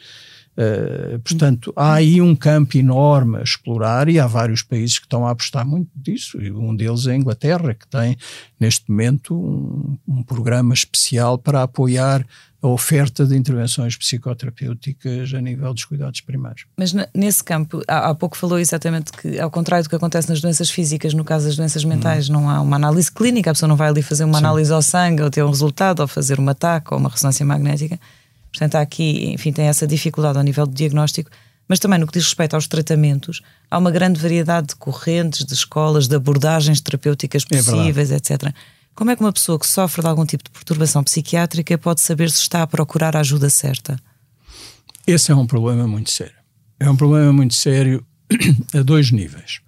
Uh, 0.58 1.18
portanto, 1.20 1.72
há 1.76 1.94
aí 1.94 2.22
um 2.22 2.36
campo 2.36 2.78
enorme 2.78 3.38
a 3.38 3.42
explorar 3.42 4.10
e 4.10 4.20
há 4.20 4.28
vários 4.28 4.62
países 4.62 5.00
que 5.00 5.06
estão 5.06 5.26
a 5.26 5.32
apostar 5.32 5.66
muito 5.66 5.90
disso. 5.96 6.42
E 6.42 6.52
um 6.52 6.76
deles 6.76 7.08
é 7.08 7.12
a 7.12 7.16
Inglaterra, 7.16 7.74
que 7.74 7.88
tem 7.88 8.18
neste 8.60 8.90
momento 8.90 9.34
um, 9.34 9.98
um 10.08 10.24
programa 10.24 10.74
especial 10.74 11.38
para 11.38 11.64
apoiar 11.64 12.26
a 12.62 12.68
oferta 12.68 13.26
de 13.26 13.36
intervenções 13.36 13.98
psicoterapêuticas 13.98 15.34
a 15.34 15.42
nível 15.42 15.74
dos 15.74 15.84
cuidados 15.84 16.22
primários. 16.22 16.66
Mas 16.78 16.94
nesse 17.14 17.44
campo, 17.44 17.82
há, 17.88 18.10
há, 18.10 18.16
pouco 18.16 18.38
falou 18.38 18.60
exatamente 18.60 19.12
que, 19.12 19.40
ao 19.40 19.50
contrário 19.50 19.84
do 19.84 19.90
que 19.90 19.96
acontece 19.96 20.30
nas 20.30 20.42
doenças 20.42 20.70
físicas, 20.70 21.14
no 21.14 21.24
caso 21.24 21.48
das 21.48 21.56
doenças 21.56 21.84
mentais, 21.84 22.30
hum. 22.30 22.34
não 22.34 22.50
há 22.50 22.62
uma 22.62 22.76
análise 22.76 23.12
clínica, 23.12 23.50
a 23.50 23.54
pessoa 23.54 23.68
não 23.68 23.76
vai 23.76 23.90
ali 23.90 24.04
fazer 24.04 24.26
uma 24.26 24.38
Sim. 24.38 24.46
análise 24.46 24.72
ao 24.72 24.82
sangue 24.82 25.24
ou 25.24 25.32
ter 25.32 25.44
um 25.44 25.50
resultado, 25.50 26.02
ou 26.02 26.08
fazer 26.08 26.38
uma 26.38 26.54
TAC 26.54 26.92
ou 26.92 27.00
uma 27.00 27.10
ressonância 27.10 27.44
magnética. 27.44 28.00
Portanto, 28.52 28.76
há 28.76 28.82
aqui, 28.82 29.32
enfim, 29.34 29.52
tem 29.52 29.66
essa 29.66 29.88
dificuldade 29.88 30.38
ao 30.38 30.44
nível 30.44 30.68
do 30.68 30.74
diagnóstico. 30.74 31.30
Mas 31.68 31.80
também 31.80 32.00
no 32.00 32.06
que 32.06 32.14
diz 32.14 32.26
respeito 32.26 32.54
aos 32.54 32.68
tratamentos, 32.68 33.42
há 33.70 33.78
uma 33.78 33.92
grande 33.92 34.20
variedade 34.20 34.68
de 34.68 34.76
correntes, 34.76 35.46
de 35.46 35.54
escolas, 35.54 36.08
de 36.08 36.16
abordagens 36.16 36.82
terapêuticas 36.82 37.46
é 37.50 37.58
possíveis, 37.58 38.12
é 38.12 38.16
etc. 38.18 38.54
Como 38.94 39.10
é 39.10 39.16
que 39.16 39.22
uma 39.22 39.32
pessoa 39.32 39.58
que 39.58 39.66
sofre 39.66 40.02
de 40.02 40.08
algum 40.08 40.26
tipo 40.26 40.44
de 40.44 40.50
perturbação 40.50 41.02
psiquiátrica 41.04 41.78
pode 41.78 42.02
saber 42.02 42.30
se 42.30 42.42
está 42.42 42.62
a 42.62 42.68
procurar 42.68 43.16
a 43.16 43.22
ajuda 43.22 43.50
certa? 43.50 43.98
Esse 45.08 45.32
é 45.32 45.36
um 45.36 45.48
problema 45.48 45.88
muito 45.88 46.12
sério. 46.12 46.36
É 46.78 46.90
um 46.90 46.96
problema 46.96 47.32
muito 47.32 47.54
sério. 47.54 48.06
a 48.74 48.82
dois 48.82 49.12
níveis. 49.12 49.62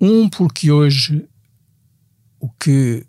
Um, 0.00 0.28
porque 0.28 0.70
hoje 0.70 1.26
o 2.38 2.48
que, 2.48 3.04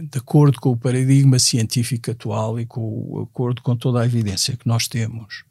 de 0.00 0.18
acordo 0.18 0.60
com 0.60 0.70
o 0.70 0.76
paradigma 0.76 1.38
científico 1.38 2.10
atual 2.10 2.58
e 2.58 2.66
com 2.66 2.80
o 2.80 3.20
acordo 3.22 3.62
com 3.62 3.76
toda 3.76 4.00
a 4.00 4.06
evidência 4.06 4.56
que 4.56 4.66
nós 4.66 4.88
temos, 4.88 5.44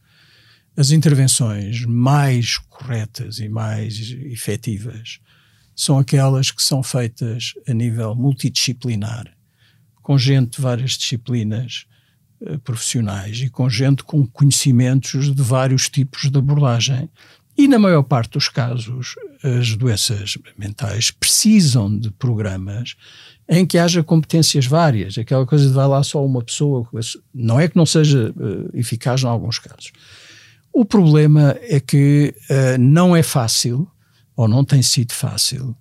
as 0.75 0.91
intervenções 0.91 1.85
mais 1.85 2.57
corretas 2.57 3.39
e 3.39 3.49
mais 3.49 4.11
efetivas 4.11 5.19
são 5.75 5.99
aquelas 5.99 6.51
que 6.51 6.63
são 6.63 6.81
feitas 6.81 7.53
a 7.67 7.73
nível 7.73 8.15
multidisciplinar, 8.15 9.25
com 10.01 10.17
gente 10.17 10.57
de 10.57 10.61
várias 10.61 10.91
disciplinas 10.91 11.85
uh, 12.41 12.57
profissionais 12.59 13.41
e 13.41 13.49
com 13.49 13.69
gente 13.69 14.03
com 14.03 14.25
conhecimentos 14.25 15.33
de 15.33 15.41
vários 15.41 15.89
tipos 15.89 16.29
de 16.29 16.37
abordagem. 16.37 17.09
E 17.61 17.67
na 17.67 17.77
maior 17.77 18.01
parte 18.01 18.31
dos 18.31 18.49
casos, 18.49 19.13
as 19.43 19.75
doenças 19.75 20.35
mentais 20.57 21.11
precisam 21.11 21.95
de 21.95 22.09
programas 22.09 22.95
em 23.47 23.67
que 23.67 23.77
haja 23.77 24.01
competências 24.01 24.65
várias. 24.65 25.15
Aquela 25.15 25.45
coisa 25.45 25.67
de 25.67 25.71
vai 25.71 25.87
lá 25.87 26.01
só 26.01 26.25
uma 26.25 26.41
pessoa, 26.41 26.89
não 27.31 27.59
é 27.59 27.67
que 27.67 27.77
não 27.77 27.85
seja 27.85 28.33
uh, 28.35 28.75
eficaz 28.75 29.21
em 29.21 29.27
alguns 29.27 29.59
casos. 29.59 29.91
O 30.73 30.83
problema 30.83 31.55
é 31.61 31.79
que 31.79 32.33
uh, 32.49 32.81
não 32.81 33.15
é 33.15 33.21
fácil, 33.21 33.87
ou 34.35 34.47
não 34.47 34.65
tem 34.65 34.81
sido 34.81 35.13
fácil, 35.13 35.77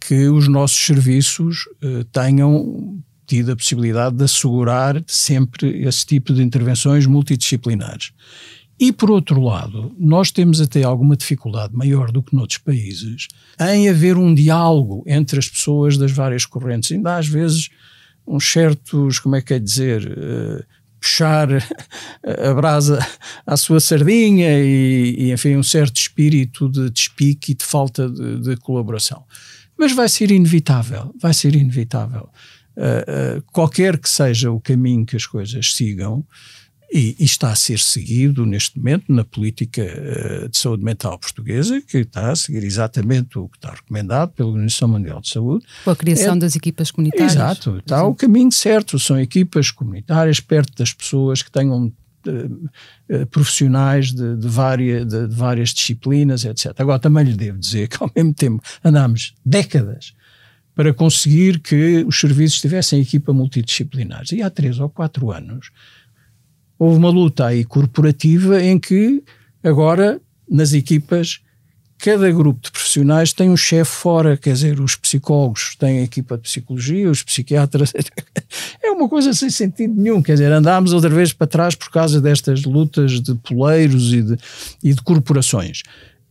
que 0.00 0.26
os 0.26 0.48
nossos 0.48 0.84
serviços 0.84 1.66
uh, 1.84 2.02
tenham 2.06 3.00
tido 3.28 3.52
a 3.52 3.56
possibilidade 3.56 4.16
de 4.16 4.24
assegurar 4.24 5.00
sempre 5.06 5.84
esse 5.84 6.04
tipo 6.04 6.34
de 6.34 6.42
intervenções 6.42 7.06
multidisciplinares. 7.06 8.12
E, 8.78 8.90
por 8.90 9.10
outro 9.10 9.40
lado, 9.40 9.94
nós 9.98 10.30
temos 10.30 10.60
até 10.60 10.82
alguma 10.82 11.16
dificuldade 11.16 11.74
maior 11.74 12.10
do 12.10 12.22
que 12.22 12.34
noutros 12.34 12.58
países 12.58 13.28
em 13.60 13.88
haver 13.88 14.16
um 14.16 14.34
diálogo 14.34 15.04
entre 15.06 15.38
as 15.38 15.48
pessoas 15.48 15.96
das 15.96 16.10
várias 16.10 16.44
correntes. 16.44 16.90
Ainda 16.90 17.16
às 17.16 17.28
vezes 17.28 17.68
uns 18.26 18.50
certos, 18.50 19.18
como 19.18 19.36
é 19.36 19.42
que 19.42 19.54
é 19.54 19.58
dizer, 19.58 20.06
uh, 20.06 20.64
puxar 21.00 21.48
a 22.22 22.54
brasa 22.54 22.98
à 23.44 23.56
sua 23.56 23.80
sardinha 23.80 24.58
e, 24.60 25.14
e 25.18 25.32
enfim, 25.32 25.56
um 25.56 25.62
certo 25.62 25.96
espírito 25.96 26.68
de 26.68 26.88
despique 26.90 27.52
e 27.52 27.54
de 27.54 27.64
falta 27.64 28.08
de, 28.08 28.40
de 28.40 28.56
colaboração. 28.56 29.24
Mas 29.76 29.92
vai 29.92 30.08
ser 30.08 30.30
inevitável, 30.30 31.12
vai 31.20 31.34
ser 31.34 31.54
inevitável. 31.56 32.28
Uh, 32.76 33.38
uh, 33.38 33.42
qualquer 33.52 33.98
que 33.98 34.08
seja 34.08 34.50
o 34.50 34.60
caminho 34.60 35.04
que 35.04 35.16
as 35.16 35.26
coisas 35.26 35.74
sigam, 35.74 36.24
e, 36.92 37.16
e, 37.18 37.24
está 37.24 37.50
a 37.50 37.56
ser 37.56 37.78
seguido 37.78 38.44
neste 38.44 38.76
momento 38.76 39.10
na 39.10 39.24
política 39.24 39.82
uh, 39.82 40.48
de 40.48 40.58
saúde 40.58 40.84
mental 40.84 41.18
portuguesa, 41.18 41.80
que 41.80 41.98
está 41.98 42.30
a 42.30 42.36
seguir 42.36 42.62
exatamente 42.62 43.38
o 43.38 43.48
que 43.48 43.56
está 43.56 43.70
recomendado 43.70 44.32
pela 44.32 44.50
Organização 44.50 44.88
Mundial 44.88 45.20
de 45.22 45.30
Saúde. 45.30 45.64
Com 45.84 45.90
a 45.90 45.96
criação 45.96 46.34
é, 46.34 46.38
das 46.38 46.54
equipas 46.54 46.90
comunitárias. 46.90 47.32
Exato, 47.32 47.78
está 47.78 48.04
o 48.04 48.14
caminho 48.14 48.52
certo. 48.52 48.98
São 48.98 49.18
equipas 49.18 49.70
comunitárias 49.70 50.38
perto 50.38 50.76
das 50.76 50.92
pessoas 50.92 51.42
que 51.42 51.50
tenham 51.50 51.86
uh, 51.86 53.26
profissionais 53.30 54.12
de, 54.12 54.36
de, 54.36 54.48
várias, 54.48 55.06
de, 55.06 55.28
de 55.28 55.34
várias 55.34 55.70
disciplinas, 55.70 56.44
etc. 56.44 56.74
Agora, 56.78 56.98
também 56.98 57.24
lhe 57.24 57.34
devo 57.34 57.58
dizer 57.58 57.88
que, 57.88 57.96
ao 58.02 58.10
mesmo 58.14 58.34
tempo, 58.34 58.62
andamos 58.84 59.34
décadas 59.44 60.12
para 60.74 60.92
conseguir 60.92 61.60
que 61.60 62.04
os 62.06 62.18
serviços 62.18 62.60
tivessem 62.60 63.00
equipa 63.00 63.32
multidisciplinares. 63.32 64.32
E 64.32 64.42
há 64.42 64.50
três 64.50 64.78
ou 64.78 64.88
quatro 64.88 65.30
anos 65.30 65.70
houve 66.82 66.98
uma 66.98 67.10
luta 67.10 67.46
aí 67.46 67.64
corporativa 67.64 68.60
em 68.60 68.76
que 68.76 69.22
agora 69.62 70.20
nas 70.50 70.72
equipas 70.72 71.40
cada 71.96 72.28
grupo 72.32 72.60
de 72.60 72.72
profissionais 72.72 73.32
tem 73.32 73.48
um 73.48 73.56
chefe 73.56 73.92
fora, 73.92 74.36
quer 74.36 74.54
dizer, 74.54 74.80
os 74.80 74.96
psicólogos 74.96 75.76
têm 75.76 76.00
a 76.00 76.02
equipa 76.02 76.36
de 76.36 76.42
psicologia, 76.42 77.08
os 77.08 77.22
psiquiatras. 77.22 77.92
É 78.82 78.90
uma 78.90 79.08
coisa 79.08 79.32
sem 79.32 79.48
sentido 79.48 79.94
nenhum, 79.94 80.20
quer 80.20 80.32
dizer, 80.32 80.52
andámos 80.52 80.92
outra 80.92 81.08
vez 81.08 81.32
para 81.32 81.46
trás 81.46 81.74
por 81.74 81.90
causa 81.90 82.20
destas 82.20 82.64
lutas 82.64 83.20
de 83.20 83.34
poleiros 83.36 84.12
e 84.12 84.20
de, 84.20 84.36
e 84.82 84.92
de 84.92 85.00
corporações. 85.00 85.82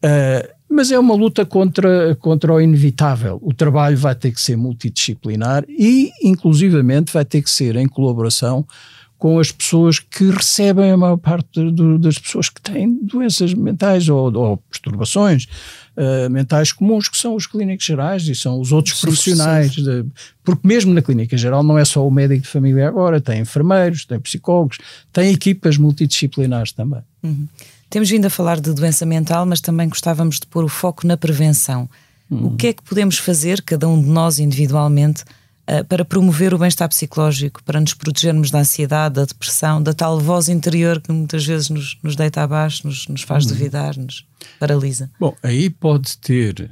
Uh, 0.04 0.48
mas 0.70 0.92
é 0.92 1.00
uma 1.00 1.16
luta 1.16 1.46
contra, 1.46 2.16
contra 2.16 2.54
o 2.54 2.62
inevitável. 2.62 3.40
O 3.42 3.54
trabalho 3.54 3.98
vai 3.98 4.14
ter 4.14 4.32
que 4.32 4.40
ser 4.40 4.56
multidisciplinar 4.56 5.64
e, 5.68 6.12
inclusivamente, 6.22 7.12
vai 7.12 7.26
ter 7.26 7.42
que 7.42 7.50
ser 7.50 7.76
em 7.76 7.88
colaboração 7.88 8.66
com 9.22 9.38
as 9.38 9.52
pessoas 9.52 10.00
que 10.00 10.32
recebem 10.32 10.90
a 10.90 10.98
maior 10.98 11.16
parte 11.16 11.70
do, 11.70 12.00
das 12.00 12.18
pessoas 12.18 12.50
que 12.50 12.60
têm 12.60 12.92
doenças 13.04 13.54
mentais 13.54 14.10
ou, 14.10 14.36
ou 14.36 14.58
perturbações 14.58 15.46
uh, 15.96 16.28
mentais 16.28 16.72
comuns, 16.72 17.08
que 17.08 17.16
são 17.16 17.36
os 17.36 17.46
clínicos 17.46 17.86
gerais 17.86 18.28
e 18.28 18.34
são 18.34 18.60
os 18.60 18.72
outros 18.72 18.96
sim, 19.00 19.02
profissionais. 19.06 19.76
Sim. 19.76 19.84
De, 19.84 20.06
porque 20.44 20.68
mesmo 20.68 20.92
na 20.92 21.04
clínica 21.04 21.38
geral 21.38 21.62
não 21.62 21.78
é 21.78 21.86
só 21.86 22.06
o 22.06 22.10
médico 22.10 22.42
de 22.42 22.48
família 22.48 22.88
agora, 22.88 23.22
tem 23.22 23.42
enfermeiros, 23.42 24.06
tem 24.06 24.20
psicólogos, 24.20 24.80
tem 25.14 25.32
equipas 25.32 25.78
multidisciplinares 25.78 26.72
também. 26.72 27.02
Uhum. 27.22 27.48
Temos 27.92 28.10
vindo 28.10 28.26
a 28.26 28.30
falar 28.32 28.60
de 28.60 28.74
doença 28.74 29.06
mental, 29.06 29.46
mas 29.46 29.62
também 29.62 29.88
gostávamos 29.88 30.40
de 30.40 30.48
pôr 30.48 30.64
o 30.64 30.68
foco 30.68 31.06
na 31.06 31.16
prevenção. 31.16 31.88
Uhum. 32.28 32.48
O 32.48 32.56
que 32.56 32.66
é 32.66 32.74
que 32.74 32.82
podemos 32.82 33.20
fazer, 33.20 33.62
cada 33.62 33.88
um 33.88 34.02
de 34.02 34.10
nós 34.10 34.40
individualmente, 34.40 35.24
para 35.88 36.04
promover 36.04 36.54
o 36.54 36.58
bem-estar 36.58 36.90
psicológico, 36.90 37.64
para 37.64 37.80
nos 37.80 37.94
protegermos 37.94 38.52
da 38.52 38.60
ansiedade, 38.60 39.16
da 39.16 39.26
depressão, 39.26 39.82
da 39.82 39.94
tal 39.94 40.20
voz 40.20 40.50
interior 40.50 41.00
que 41.00 41.12
muitas 41.12 41.46
vezes 41.46 41.70
nos, 41.70 41.98
nos 42.04 42.16
deita 42.16 42.42
abaixo, 42.42 42.86
nos, 42.86 43.08
nos 43.08 43.22
faz 43.22 43.46
uhum. 43.46 43.52
duvidar, 43.52 43.98
nos 43.98 44.28
paralisa. 44.60 45.10
Bom, 45.20 45.34
aí 45.42 45.70
pode 45.70 46.18
ter 46.18 46.70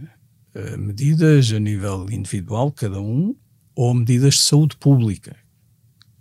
uh, 0.53 0.77
medidas 0.77 1.51
a 1.53 1.59
nível 1.59 2.07
individual, 2.11 2.71
cada 2.71 2.99
um, 2.99 3.33
ou 3.73 3.93
medidas 3.93 4.33
de 4.33 4.41
saúde 4.41 4.75
pública, 4.75 5.35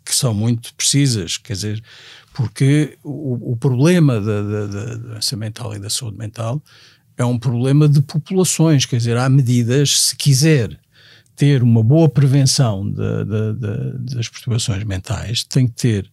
que 0.04 0.14
são 0.14 0.32
muito 0.32 0.72
precisas, 0.74 1.36
quer 1.36 1.54
dizer, 1.54 1.82
porque 2.32 2.96
o, 3.02 3.52
o 3.52 3.56
problema 3.56 4.20
da, 4.20 4.42
da, 4.42 4.66
da 4.66 4.94
doença 4.94 5.36
mental 5.36 5.74
e 5.74 5.80
da 5.80 5.90
saúde 5.90 6.16
mental 6.16 6.62
é 7.16 7.24
um 7.24 7.36
problema 7.36 7.88
de 7.88 8.00
populações, 8.00 8.86
quer 8.86 8.98
dizer, 8.98 9.16
há 9.16 9.28
medidas, 9.28 10.00
se 10.02 10.16
quiser 10.16 10.78
ter 11.38 11.62
uma 11.62 11.84
boa 11.84 12.08
prevenção 12.08 12.84
de, 12.90 13.24
de, 13.24 13.52
de, 13.54 14.14
das 14.16 14.28
perturbações 14.28 14.82
mentais, 14.82 15.44
tem 15.44 15.68
que 15.68 15.74
ter 15.74 16.10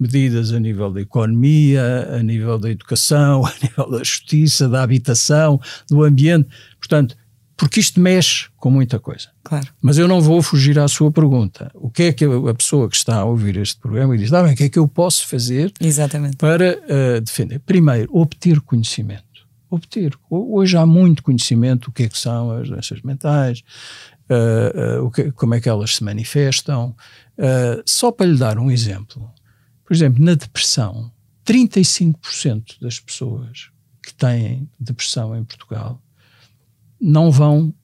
medidas 0.00 0.50
a 0.50 0.58
nível 0.58 0.90
da 0.90 1.02
economia, 1.02 2.08
a 2.10 2.22
nível 2.22 2.58
da 2.58 2.70
educação, 2.70 3.44
a 3.46 3.52
nível 3.62 3.90
da 3.90 3.98
justiça, 3.98 4.70
da 4.70 4.82
habitação, 4.82 5.60
do 5.90 6.02
ambiente. 6.02 6.48
Portanto, 6.78 7.14
porque 7.54 7.80
isto 7.80 8.00
mexe 8.00 8.48
com 8.56 8.70
muita 8.70 8.98
coisa. 8.98 9.28
Claro. 9.44 9.68
Mas 9.80 9.98
eu 9.98 10.08
não 10.08 10.22
vou 10.22 10.42
fugir 10.42 10.78
à 10.78 10.88
sua 10.88 11.12
pergunta. 11.12 11.70
O 11.74 11.90
que 11.90 12.04
é 12.04 12.12
que 12.12 12.24
a 12.24 12.54
pessoa 12.54 12.88
que 12.88 12.96
está 12.96 13.16
a 13.16 13.24
ouvir 13.24 13.58
este 13.58 13.78
programa 13.78 14.16
e 14.16 14.18
diz, 14.18 14.32
ah, 14.32 14.42
bem, 14.42 14.54
o 14.54 14.56
que 14.56 14.64
é 14.64 14.68
que 14.70 14.78
eu 14.78 14.88
posso 14.88 15.28
fazer 15.28 15.70
Exatamente. 15.78 16.38
para 16.38 16.78
uh, 16.78 17.20
defender? 17.20 17.60
Primeiro, 17.60 18.08
obter 18.10 18.58
conhecimento. 18.62 19.46
Obter. 19.70 20.12
Hoje 20.28 20.76
há 20.76 20.84
muito 20.84 21.22
conhecimento 21.22 21.86
do 21.88 21.92
que 21.92 22.02
é 22.02 22.08
que 22.08 22.18
são 22.18 22.50
as 22.50 22.68
doenças 22.68 23.00
mentais, 23.02 23.62
uh, 24.32 25.04
uh, 25.04 25.10
que, 25.10 25.30
como 25.32 25.54
é 25.54 25.60
que 25.60 25.68
elas 25.68 25.96
se 25.96 26.04
manifestam. 26.04 26.96
Uh, 27.38 27.82
só 27.84 28.10
para 28.10 28.26
lhe 28.26 28.38
dar 28.38 28.58
um 28.58 28.70
exemplo, 28.70 29.30
por 29.84 29.94
exemplo, 29.94 30.24
na 30.24 30.34
depressão, 30.34 31.12
35% 31.46 32.80
das 32.80 32.98
pessoas 32.98 33.70
que 34.02 34.14
têm 34.14 34.68
depressão 34.78 35.36
em 35.36 35.44
Portugal 35.44 36.00
não 37.00 37.30
vão 37.30 37.74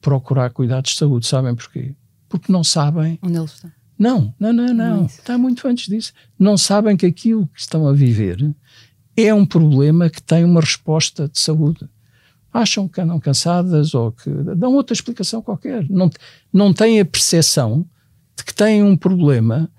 procurar 0.00 0.50
cuidados 0.50 0.92
de 0.92 0.98
saúde. 0.98 1.26
Sabem 1.26 1.54
porquê? 1.54 1.94
Porque 2.28 2.52
não 2.52 2.64
sabem. 2.64 3.18
Onde 3.22 3.36
eles 3.36 3.52
estão? 3.52 3.72
Não, 3.98 4.34
não, 4.38 4.52
não, 4.52 4.74
não. 4.74 5.06
Está 5.06 5.36
muito 5.36 5.66
antes 5.66 5.88
disso. 5.88 6.12
Não 6.38 6.56
sabem 6.56 6.96
que 6.96 7.06
aquilo 7.06 7.46
que 7.48 7.60
estão 7.60 7.86
a 7.86 7.92
viver 7.92 8.54
é 9.16 9.34
um 9.34 9.44
problema 9.44 10.08
que 10.08 10.22
tem 10.22 10.44
uma 10.44 10.60
resposta 10.60 11.28
de 11.28 11.38
saúde 11.38 11.88
acham 12.60 12.88
que 12.88 13.00
andam 13.00 13.18
cansadas 13.20 13.94
ou 13.94 14.12
que 14.12 14.30
dão 14.30 14.74
outra 14.74 14.94
explicação 14.94 15.40
qualquer. 15.42 15.86
Não, 15.88 16.10
não 16.52 16.72
têm 16.72 17.00
a 17.00 17.04
percepção 17.04 17.86
de 18.36 18.44
que 18.44 18.54
têm 18.54 18.82
um 18.82 18.96
problema 18.96 19.70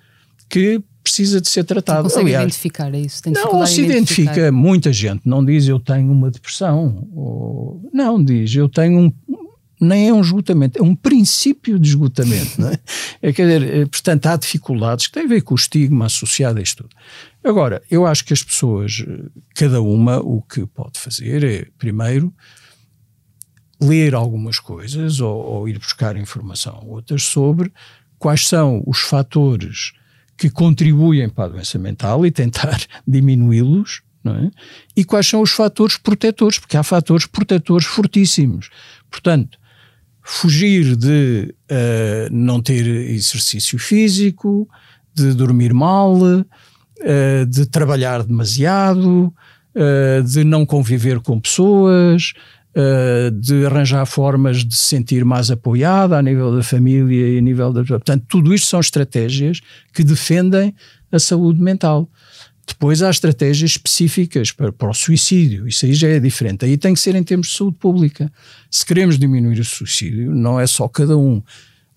que 0.50 0.82
precisa 1.04 1.42
de 1.42 1.50
ser 1.50 1.64
tratado. 1.64 1.98
Não 1.98 2.04
consegue 2.04 2.26
Aliás, 2.28 2.44
identificar 2.44 2.94
isso? 2.94 3.22
Tem 3.22 3.34
não 3.34 3.66
se 3.66 3.82
identifica, 3.82 4.52
muita 4.52 4.94
gente 4.94 5.22
não 5.26 5.44
diz 5.44 5.68
eu 5.68 5.80
tenho 5.80 6.12
uma 6.12 6.30
depressão, 6.30 7.08
ou, 7.14 7.90
não, 7.94 8.24
diz 8.24 8.54
eu 8.56 8.70
tenho 8.70 9.00
um, 9.00 9.14
nem 9.82 10.10
é 10.10 10.14
um 10.14 10.22
esgotamento, 10.22 10.78
é 10.78 10.84
um 10.84 10.96
princípio 10.96 11.80
de 11.80 11.90
esgotamento. 11.90 12.62
não 12.62 12.70
é? 12.70 12.80
é, 13.22 13.34
quer 13.34 13.44
dizer, 13.60 13.76
é, 13.76 13.86
portanto, 13.86 14.26
há 14.28 14.36
dificuldades 14.36 15.08
que 15.08 15.14
têm 15.14 15.24
a 15.24 15.28
ver 15.28 15.42
com 15.42 15.54
o 15.54 15.58
estigma 15.58 16.06
associado 16.06 16.60
a 16.60 16.62
isto 16.62 16.84
tudo. 16.84 16.96
Agora, 17.44 17.82
eu 17.90 18.06
acho 18.06 18.26
que 18.26 18.34
as 18.34 18.44
pessoas, 18.44 19.06
cada 19.56 19.82
uma, 19.82 20.20
o 20.20 20.42
que 20.42 20.66
pode 20.66 21.00
fazer 21.00 21.44
é, 21.44 21.68
primeiro, 21.78 22.34
ler 23.82 24.14
algumas 24.14 24.60
coisas 24.60 25.20
ou, 25.20 25.38
ou 25.38 25.70
ir 25.70 25.80
buscar 25.80 26.18
informação 26.18 26.84
outras 26.88 27.24
sobre 27.24 27.72
quais 28.18 28.48
são 28.48 28.84
os 28.86 29.00
fatores 29.00 29.94
que 30.38 30.50
contribuem 30.50 31.30
para 31.30 31.46
a 31.46 31.48
doença 31.50 31.78
mental 31.78 32.26
e 32.26 32.32
tentar 32.32 32.80
diminuí-los, 33.08 34.02
é? 34.26 34.52
E 34.96 35.06
quais 35.06 35.28
são 35.28 35.42
os 35.42 35.52
fatores 35.52 35.98
protetores, 35.98 36.60
porque 36.60 36.76
há 36.76 36.84
fatores 36.84 37.26
protetores 37.26 37.88
fortíssimos. 37.88 38.70
Portanto, 39.10 39.58
fugir 40.22 40.96
de 40.96 41.56
uh, 41.72 42.30
não 42.32 42.62
ter 42.62 42.86
exercício 42.86 43.80
físico, 43.80 44.70
de 45.14 45.34
dormir 45.34 45.74
mal, 45.74 46.16
uh, 46.16 47.46
de 47.48 47.66
trabalhar 47.66 48.24
demasiado, 48.24 49.34
uh, 49.74 50.24
de 50.24 50.44
não 50.44 50.66
conviver 50.66 51.20
com 51.22 51.40
pessoas, 51.40 52.34
de 53.42 53.66
arranjar 53.66 54.06
formas 54.06 54.64
de 54.66 54.76
se 54.76 54.84
sentir 54.84 55.26
mais 55.26 55.52
apoiada 55.52 56.18
a 56.18 56.22
nível 56.22 56.56
da 56.56 56.64
família 56.64 57.36
e 57.36 57.38
a 57.38 57.42
nível 57.42 57.74
da. 57.74 57.84
Portanto, 57.84 58.26
tudo 58.28 58.54
isto 58.54 58.68
são 58.68 58.80
estratégias 58.80 59.60
que 59.94 60.04
defendem 60.04 60.74
a 61.12 61.20
saúde 61.20 61.62
mental. 61.62 62.10
Depois 62.70 63.02
há 63.02 63.10
estratégias 63.10 63.72
específicas 63.72 64.52
para, 64.52 64.72
para, 64.72 64.90
o 64.90 64.94
suicídio, 64.94 65.68
isso 65.68 65.86
aí 65.86 65.94
já 65.94 66.08
é 66.08 66.20
diferente. 66.20 66.66
Aí 66.66 66.78
tem 66.78 66.94
que 66.94 67.00
ser 67.00 67.16
em 67.16 67.24
termos 67.24 67.48
de 67.48 67.58
saúde 67.58 67.78
pública. 67.78 68.32
Se 68.70 68.86
queremos 68.86 69.18
diminuir 69.18 69.60
o 69.60 69.66
suicídio, 69.66 70.34
não 70.36 70.60
é 70.60 70.68
só 70.68 70.88
cada 70.88 71.18
um. 71.18 71.42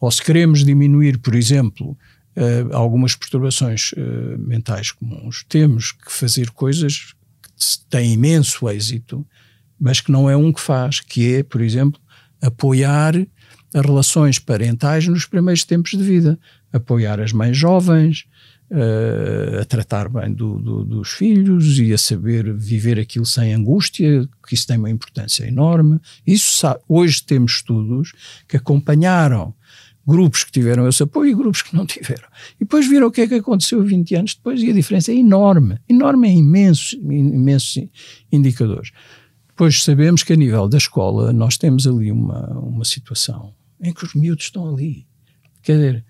Ou 0.01 0.11
se 0.11 0.23
queremos 0.23 0.65
diminuir, 0.65 1.19
por 1.19 1.35
exemplo, 1.35 1.97
uh, 2.37 2.75
algumas 2.75 3.15
perturbações 3.15 3.93
uh, 3.93 4.39
mentais 4.39 4.91
comuns, 4.91 5.45
temos 5.49 5.93
que 5.93 6.11
fazer 6.11 6.51
coisas 6.51 7.15
que 7.57 7.87
têm 7.91 8.15
imenso 8.15 8.69
êxito, 8.69 9.25
mas 9.83 10.01
que 10.01 10.13
não 10.13 10.31
é 10.31 10.37
um 10.37 10.53
que 10.53 10.61
faz, 10.61 11.01
que 11.01 11.35
é, 11.35 11.43
por 11.43 11.61
exemplo, 11.61 12.01
apoiar 12.41 13.17
as 13.75 13.85
relações 13.85 14.39
parentais 14.39 15.09
nos 15.09 15.27
primeiros 15.27 15.65
tempos 15.65 15.91
de 15.91 16.05
vida, 16.05 16.39
apoiar 16.73 17.19
as 17.19 17.33
mães 17.33 17.57
jovens, 17.57 18.25
uh, 18.71 19.61
a 19.61 19.65
tratar 19.65 20.09
bem 20.09 20.33
do, 20.33 20.57
do, 20.61 20.85
dos 20.85 21.11
filhos 21.11 21.81
e 21.81 21.93
a 21.93 21.99
saber 21.99 22.55
viver 22.55 23.01
aquilo 23.01 23.27
sem 23.27 23.53
angústia, 23.53 24.29
que 24.47 24.55
isso 24.55 24.69
tem 24.69 24.79
uma 24.79 24.89
importância 24.89 25.45
enorme. 25.45 25.99
Isso 26.25 26.65
hoje 26.89 27.21
temos 27.25 27.57
estudos 27.57 28.13
que 28.47 28.57
acompanharam 28.57 29.53
grupos 30.07 30.45
que 30.45 30.53
tiveram 30.53 30.89
esse 30.89 31.03
apoio 31.03 31.33
e 31.33 31.35
grupos 31.35 31.63
que 31.63 31.75
não 31.75 31.87
tiveram. 31.87 32.29
E 32.57 32.61
depois 32.61 32.87
viram 32.87 33.09
o 33.09 33.11
que 33.11 33.23
é 33.23 33.27
que 33.27 33.35
aconteceu 33.35 33.83
20 33.83 34.15
anos 34.15 34.35
depois 34.37 34.63
e 34.63 34.71
a 34.71 34.75
diferença 34.75 35.11
é 35.11 35.17
enorme, 35.17 35.79
enorme 35.89 36.29
em 36.29 36.39
imensos, 36.39 36.93
imensos 36.93 37.85
indicadores. 38.31 38.93
Depois 39.53 39.83
sabemos 39.83 40.23
que 40.23 40.33
a 40.33 40.37
nível 40.37 40.69
da 40.69 40.79
escola 40.79 41.33
nós 41.33 41.57
temos 41.57 41.87
ali 41.87 42.11
uma, 42.11 42.49
uma 42.59 42.85
situação 42.85 43.55
em 43.81 43.93
que 43.93 44.05
os 44.05 44.15
miúdos 44.15 44.45
estão 44.45 44.73
ali. 44.75 45.07
Quer 45.63 45.75
dizer, 45.75 46.05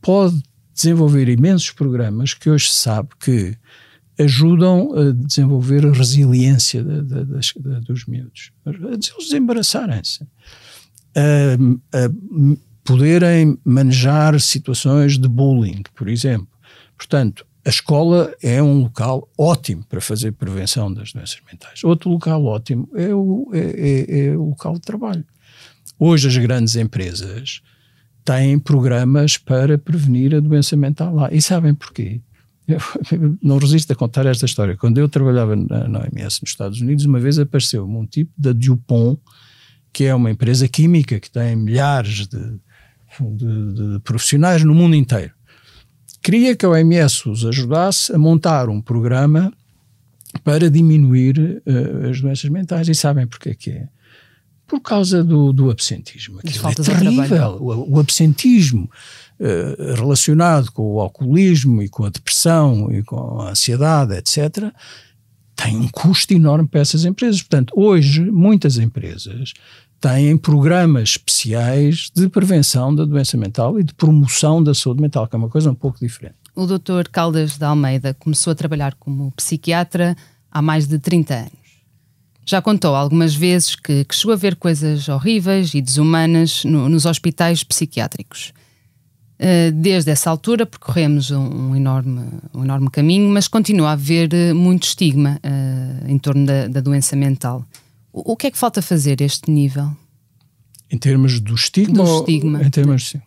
pode 0.00 0.42
desenvolver 0.74 1.28
imensos 1.28 1.70
programas 1.70 2.34
que 2.34 2.50
hoje 2.50 2.70
se 2.70 2.78
sabe 2.78 3.10
que 3.20 3.56
ajudam 4.18 4.92
a 4.94 5.12
desenvolver 5.12 5.86
a 5.86 5.92
resiliência 5.92 6.82
de, 6.82 7.02
de, 7.02 7.24
de, 7.24 7.80
dos 7.80 8.06
miúdos, 8.06 8.52
eles 8.66 9.12
desembaraçarem-se, 9.18 10.26
a, 11.16 11.98
a 11.98 12.10
poderem 12.84 13.58
manejar 13.64 14.38
situações 14.40 15.18
de 15.18 15.28
bullying, 15.28 15.82
por 15.94 16.08
exemplo. 16.08 16.48
Portanto, 16.96 17.46
a 17.64 17.68
escola 17.68 18.34
é 18.42 18.62
um 18.62 18.82
local 18.82 19.28
ótimo 19.38 19.84
para 19.88 20.00
fazer 20.00 20.32
prevenção 20.32 20.92
das 20.92 21.12
doenças 21.12 21.38
mentais. 21.50 21.84
Outro 21.84 22.10
local 22.10 22.44
ótimo 22.44 22.88
é 22.94 23.14
o, 23.14 23.50
é, 23.52 23.58
é, 23.58 24.26
é 24.26 24.36
o 24.36 24.50
local 24.50 24.74
de 24.74 24.80
trabalho. 24.80 25.24
Hoje 25.98 26.26
as 26.26 26.36
grandes 26.36 26.74
empresas 26.74 27.62
têm 28.24 28.58
programas 28.58 29.36
para 29.36 29.78
prevenir 29.78 30.34
a 30.34 30.40
doença 30.40 30.76
mental 30.76 31.14
lá. 31.14 31.28
E 31.32 31.40
sabem 31.40 31.74
porquê? 31.74 32.20
Eu 32.66 32.78
não 33.40 33.58
resisto 33.58 33.92
a 33.92 33.96
contar 33.96 34.26
esta 34.26 34.44
história. 34.44 34.76
Quando 34.76 34.98
eu 34.98 35.08
trabalhava 35.08 35.54
na, 35.54 35.86
na 35.86 36.00
OMS 36.00 36.40
nos 36.42 36.50
Estados 36.50 36.80
Unidos, 36.80 37.04
uma 37.04 37.20
vez 37.20 37.38
apareceu-me 37.38 37.96
um 37.96 38.06
tipo 38.06 38.32
da 38.36 38.52
DuPont, 38.52 39.20
que 39.92 40.04
é 40.04 40.14
uma 40.14 40.30
empresa 40.30 40.66
química 40.66 41.20
que 41.20 41.30
tem 41.30 41.54
milhares 41.54 42.26
de, 42.26 42.60
de, 43.20 43.72
de 43.74 44.00
profissionais 44.00 44.64
no 44.64 44.74
mundo 44.74 44.96
inteiro. 44.96 45.32
Queria 46.22 46.54
que 46.54 46.64
a 46.64 46.68
OMS 46.68 47.28
os 47.28 47.44
ajudasse 47.44 48.12
a 48.12 48.18
montar 48.18 48.68
um 48.68 48.80
programa 48.80 49.52
para 50.44 50.70
diminuir 50.70 51.62
uh, 51.66 52.10
as 52.10 52.20
doenças 52.20 52.48
mentais. 52.48 52.88
E 52.88 52.94
sabem 52.94 53.26
porquê 53.26 53.54
que 53.54 53.70
é? 53.70 53.88
por 54.72 54.80
causa 54.80 55.22
do, 55.22 55.52
do 55.52 55.70
absentismo. 55.70 56.38
Aquilo 56.38 56.68
é 56.68 56.74
terrível. 56.74 57.58
O, 57.60 57.96
o, 57.96 58.00
absentismo 58.00 58.90
uh, 59.38 59.94
relacionado 59.96 60.72
com 60.72 60.94
o 60.94 60.98
alcoolismo 60.98 61.82
e 61.82 61.90
com 61.90 62.06
a 62.06 62.08
depressão 62.08 62.90
e 62.90 63.02
com 63.02 63.42
a 63.42 63.50
ansiedade, 63.50 64.14
etc., 64.14 64.72
tem 65.54 65.76
um 65.76 65.88
custo 65.88 66.32
enorme 66.32 66.66
para 66.66 66.80
essas 66.80 67.04
empresas. 67.04 67.42
Portanto, 67.42 67.74
hoje, 67.76 68.22
muitas 68.30 68.78
empresas 68.78 69.52
têm 70.02 70.36
programas 70.36 71.10
especiais 71.10 72.10
de 72.12 72.28
prevenção 72.28 72.92
da 72.92 73.04
doença 73.04 73.36
mental 73.36 73.78
e 73.78 73.84
de 73.84 73.94
promoção 73.94 74.60
da 74.60 74.74
saúde 74.74 75.00
mental, 75.00 75.28
que 75.28 75.36
é 75.36 75.38
uma 75.38 75.48
coisa 75.48 75.70
um 75.70 75.74
pouco 75.74 76.00
diferente. 76.00 76.34
O 76.56 76.66
Dr. 76.66 77.08
Caldas 77.10 77.56
da 77.56 77.68
Almeida 77.68 78.12
começou 78.18 78.50
a 78.50 78.54
trabalhar 78.54 78.94
como 78.94 79.30
psiquiatra 79.32 80.16
há 80.50 80.60
mais 80.60 80.88
de 80.88 80.98
30 80.98 81.34
anos. 81.34 81.52
Já 82.44 82.60
contou 82.60 82.96
algumas 82.96 83.32
vezes 83.32 83.76
que, 83.76 84.04
que 84.04 84.14
chegou 84.14 84.32
a 84.32 84.36
ver 84.36 84.56
coisas 84.56 85.08
horríveis 85.08 85.72
e 85.72 85.80
desumanas 85.80 86.64
no, 86.64 86.88
nos 86.88 87.06
hospitais 87.06 87.62
psiquiátricos. 87.62 88.52
Uh, 89.38 89.70
desde 89.72 90.10
essa 90.10 90.28
altura 90.28 90.66
percorremos 90.66 91.30
um, 91.30 91.76
enorme, 91.76 92.28
um 92.52 92.64
enorme 92.64 92.90
caminho, 92.90 93.30
mas 93.30 93.46
continua 93.46 93.90
a 93.90 93.92
haver 93.92 94.30
uh, 94.32 94.54
muito 94.54 94.82
estigma 94.82 95.38
uh, 95.44 96.10
em 96.10 96.18
torno 96.18 96.44
da, 96.44 96.66
da 96.66 96.80
doença 96.80 97.14
mental. 97.14 97.64
O, 98.12 98.32
o, 98.32 98.36
que 98.36 98.48
é 98.48 98.50
que 98.50 98.58
falta 98.58 98.82
fazer 98.82 99.22
a 99.22 99.24
este 99.24 99.50
nível? 99.50 99.96
Em 100.90 100.98
termos 100.98 101.40
do 101.40 101.54
estigma? 101.54 102.04
Do 102.04 102.18
estigma. 102.18 102.62
Em 102.62 102.70
termos 102.70 103.02
de... 103.02 103.22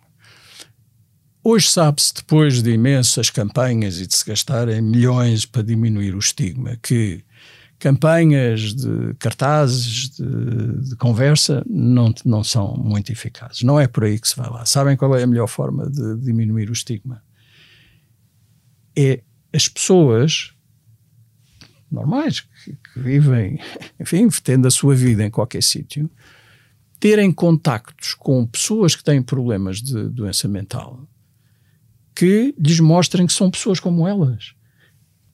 Hoje 1.44 1.70
sabe-se, 1.70 2.14
depois 2.14 2.64
de 2.64 2.72
imensas 2.72 3.30
campanhas 3.30 4.00
e 4.00 4.08
de 4.08 4.16
se 4.16 4.26
gastarem 4.26 4.82
milhões 4.82 5.46
para 5.46 5.62
diminuir 5.62 6.16
o 6.16 6.20
estigma, 6.20 6.76
que 6.82 7.24
campanhas 7.78 8.74
de 8.74 9.14
cartazes, 9.20 10.10
de, 10.10 10.90
de, 10.90 10.96
conversa, 10.96 11.64
não, 11.70 12.14
não 12.26 12.44
são 12.44 12.76
muito 12.76 13.12
eficazes. 13.12 13.62
Não 13.62 13.80
é 13.80 13.88
por 13.88 14.06
aí 14.06 14.20
que 14.20 14.28
se 14.28 14.36
vai 14.36 14.50
lá. 14.50 14.66
Sabem 14.66 14.98
qual 14.98 15.16
é 15.16 15.22
a 15.22 15.28
melhor 15.28 15.48
forma 15.48 15.88
de 15.88 16.18
diminuir 16.18 16.70
o 16.70 16.74
estigma? 16.74 17.22
É 18.98 19.22
as 19.54 19.68
pessoas 19.68 20.55
normais, 21.96 22.42
que, 22.42 22.74
que 22.74 23.00
vivem, 23.00 23.60
enfim, 24.00 24.28
tendo 24.44 24.68
a 24.68 24.72
sua 24.72 24.94
vida 24.94 25.24
em 25.24 25.32
qualquer 25.32 25.64
sítio, 25.64 26.10
terem 27.00 27.32
contactos 27.32 28.14
com 28.14 28.46
pessoas 28.46 28.96
que 28.96 29.04
têm 29.04 29.22
problemas 29.22 29.82
de 29.82 30.10
doença 30.10 30.48
mental 30.48 31.08
que 32.16 32.56
lhes 32.58 32.80
mostrem 32.80 33.28
que 33.28 33.34
são 33.34 33.52
pessoas 33.52 33.80
como 33.80 34.08
elas 34.08 34.56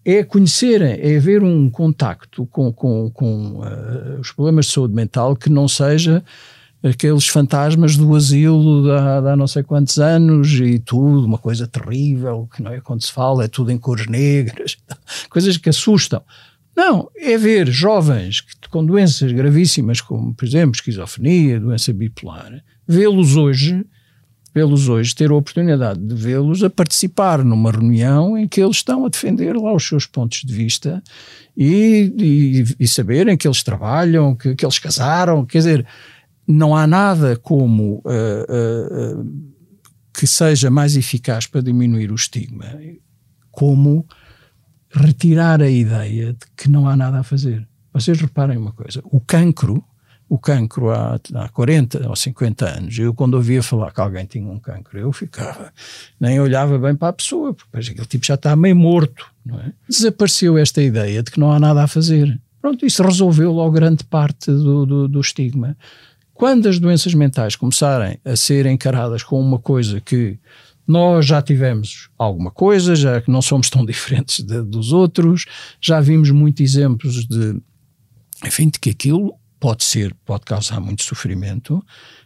é 0.03 0.23
conhecerem, 0.23 0.99
é 0.99 1.17
haver 1.17 1.43
um 1.43 1.69
contacto 1.69 2.45
com, 2.47 2.73
com, 2.73 3.09
com 3.11 3.59
uh, 3.59 4.19
os 4.19 4.31
problemas 4.31 4.65
de 4.65 4.71
saúde 4.71 4.95
mental 4.95 5.35
que 5.35 5.49
não 5.49 5.67
seja 5.67 6.23
aqueles 6.83 7.27
fantasmas 7.27 7.95
do 7.95 8.15
asilo 8.15 8.83
da, 8.83 9.21
da 9.21 9.35
não 9.35 9.45
sei 9.45 9.61
quantos 9.61 9.99
anos 9.99 10.51
e 10.53 10.79
tudo, 10.79 11.27
uma 11.27 11.37
coisa 11.37 11.67
terrível, 11.67 12.49
que 12.53 12.63
não 12.63 12.71
é 12.71 12.81
quando 12.81 13.03
se 13.03 13.11
fala, 13.11 13.43
é 13.43 13.47
tudo 13.47 13.71
em 13.71 13.77
cores 13.77 14.07
negras, 14.07 14.77
coisas 15.29 15.57
que 15.57 15.69
assustam. 15.69 16.23
Não, 16.75 17.09
é 17.17 17.37
ver 17.37 17.67
jovens 17.69 18.41
com 18.69 18.85
doenças 18.85 19.31
gravíssimas, 19.31 19.99
como 20.01 20.33
por 20.33 20.45
exemplo 20.45 20.75
esquizofrenia, 20.75 21.59
doença 21.59 21.91
bipolar, 21.91 22.63
vê-los 22.87 23.35
hoje 23.35 23.85
vê-los 24.53 24.89
hoje, 24.89 25.15
ter 25.15 25.31
a 25.31 25.35
oportunidade 25.35 25.99
de 25.99 26.13
vê-los 26.13 26.63
a 26.63 26.69
participar 26.69 27.43
numa 27.43 27.71
reunião 27.71 28.37
em 28.37 28.47
que 28.47 28.61
eles 28.61 28.77
estão 28.77 29.05
a 29.05 29.09
defender 29.09 29.55
lá 29.55 29.73
os 29.73 29.87
seus 29.87 30.05
pontos 30.05 30.41
de 30.41 30.53
vista 30.53 31.01
e, 31.55 32.13
e, 32.17 32.83
e 32.83 32.87
saberem 32.87 33.37
que 33.37 33.47
eles 33.47 33.63
trabalham, 33.63 34.35
que, 34.35 34.55
que, 34.55 34.65
eles 34.65 34.77
casaram, 34.77 35.45
quer 35.45 35.59
dizer, 35.59 35.87
não 36.45 36.75
há 36.75 36.85
nada 36.85 37.37
como 37.37 38.03
uh, 38.05 39.19
uh, 39.19 39.51
que 40.13 40.27
seja 40.27 40.69
mais 40.69 40.97
eficaz 40.97 41.47
para 41.47 41.61
diminuir 41.61 42.11
o 42.11 42.15
estigma 42.15 42.65
como 43.51 44.05
retirar 44.91 45.61
a 45.61 45.69
ideia 45.69 46.33
de 46.33 46.45
que 46.55 46.69
não 46.69 46.87
há 46.87 46.95
nada 46.95 47.19
a 47.19 47.23
fazer. 47.23 47.67
Vocês 47.93 48.19
reparem 48.19 48.57
uma 48.57 48.71
coisa, 48.71 49.01
o 49.05 49.19
cancro 49.19 49.83
o 50.31 50.37
cancro 50.37 50.91
há, 50.91 51.19
há 51.35 51.49
40 51.49 52.07
ou 52.07 52.15
50 52.15 52.77
anos. 52.77 52.97
Eu, 52.97 53.13
quando 53.13 53.33
ouvia 53.33 53.61
falar 53.61 53.91
que 53.91 53.99
alguém 53.99 54.23
tinha 54.25 54.49
um 54.49 54.57
cancro, 54.57 54.97
eu 54.97 55.11
ficava, 55.11 55.73
nem 56.17 56.39
olhava 56.39 56.79
bem 56.79 56.95
para 56.95 57.09
a 57.09 57.13
pessoa, 57.13 57.53
porque 57.53 57.77
aquele 57.77 58.05
tipo 58.05 58.25
já 58.25 58.35
está 58.35 58.55
meio 58.55 58.73
morto. 58.73 59.25
Não 59.45 59.59
é? 59.59 59.73
Desapareceu 59.89 60.57
esta 60.57 60.81
ideia 60.81 61.21
de 61.21 61.29
que 61.29 61.37
não 61.37 61.51
há 61.51 61.59
nada 61.59 61.83
a 61.83 61.87
fazer. 61.87 62.39
Pronto, 62.61 62.85
isso 62.85 63.03
resolveu 63.03 63.51
logo 63.51 63.71
grande 63.71 64.05
parte 64.05 64.49
do, 64.49 64.85
do, 64.85 65.07
do 65.09 65.19
estigma. 65.19 65.75
Quando 66.33 66.69
as 66.69 66.79
doenças 66.79 67.13
mentais 67.13 67.57
começarem 67.57 68.17
a 68.23 68.37
ser 68.37 68.65
encaradas 68.67 69.23
como 69.23 69.41
uma 69.41 69.59
coisa 69.59 69.99
que 69.99 70.39
Nós 70.87 71.25
já 71.25 71.41
tivemos 71.41 72.09
alguma 72.17 72.51
coisa, 72.51 72.95
já 72.95 73.21
que 73.21 73.31
não 73.31 73.41
somos 73.41 73.69
tão 73.69 73.85
diferentes 73.85 74.43
de, 74.43 74.61
dos 74.61 74.91
outros, 74.91 75.45
já 75.79 75.99
vimos 76.01 76.31
muitos 76.31 76.61
exemplos 76.61 77.25
de, 77.25 77.61
enfim, 78.45 78.69
de 78.69 78.79
que 78.79 78.89
aquilo 78.89 79.35
pode 79.59 79.83
ser, 79.83 80.15
pode 80.25 80.43
causar 80.43 80.79
muito 80.79 81.03
sofrimento, 81.03 81.83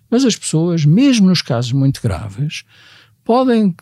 mas 0.09 0.23
as 0.23 0.35
pessoas, 0.35 0.85
mesmo 0.85 1.27
nos 1.27 1.41
casos 1.41 1.73
muito 1.73 2.01
graves, 2.01 2.63
podem 3.25 3.75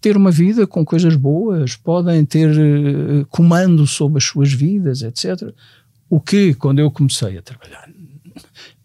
ter 0.00 0.16
uma 0.16 0.30
vida 0.30 0.66
com 0.66 0.84
coisas 0.84 1.16
boas, 1.16 1.74
podem 1.74 2.24
ter 2.24 2.50
uh, 2.50 3.26
comando 3.26 3.86
sobre 3.86 4.18
as 4.18 4.24
suas 4.24 4.52
vidas, 4.52 5.02
etc. 5.02 5.52
O 6.08 6.20
que, 6.20 6.54
quando 6.54 6.80
eu 6.80 6.90
comecei 6.90 7.38
a 7.38 7.42
trabalhar, 7.42 7.88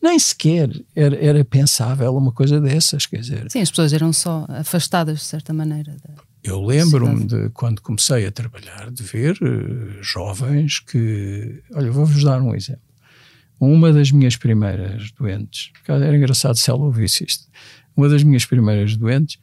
nem 0.06 0.20
sequer 0.20 0.70
era, 0.96 1.16
era 1.16 1.44
pensável 1.44 2.16
uma 2.16 2.32
coisa 2.32 2.62
dessas, 2.62 3.06
quer 3.06 3.20
dizer. 3.20 3.50
Sim, 3.50 3.62
as 3.62 3.70
pessoas 3.70 3.92
eram 3.92 4.14
só 4.14 4.46
afastadas 4.48 5.20
de 5.20 5.26
certa 5.26 5.54
maneira. 5.54 5.96
Eu 6.44 6.64
lembro-me 6.64 7.26
de 7.26 7.50
quando 7.50 7.82
comecei 7.82 8.26
a 8.28 8.32
trabalhar 8.32 8.92
de 8.92 9.02
ver 9.02 9.36
uh, 9.42 10.04
jovens 10.04 10.80
que, 10.80 11.62
olha, 11.74 11.92
vou-vos 11.92 12.24
dar 12.24 12.42
um 12.42 12.54
exemplo. 12.54 12.82
Uma 13.60 13.92
das 13.92 14.12
minhas 14.12 14.36
primeiras 14.36 15.12
doentes, 15.12 15.72
era 15.88 16.16
engraçado 16.16 16.56
se 16.56 16.70
ela 16.70 16.82
ouvisse 16.82 17.24
isto, 17.24 17.48
uma 17.98 18.08
das 18.08 18.22
minhas 18.22 18.46
primeiras 18.46 18.96
doentes 18.96 19.40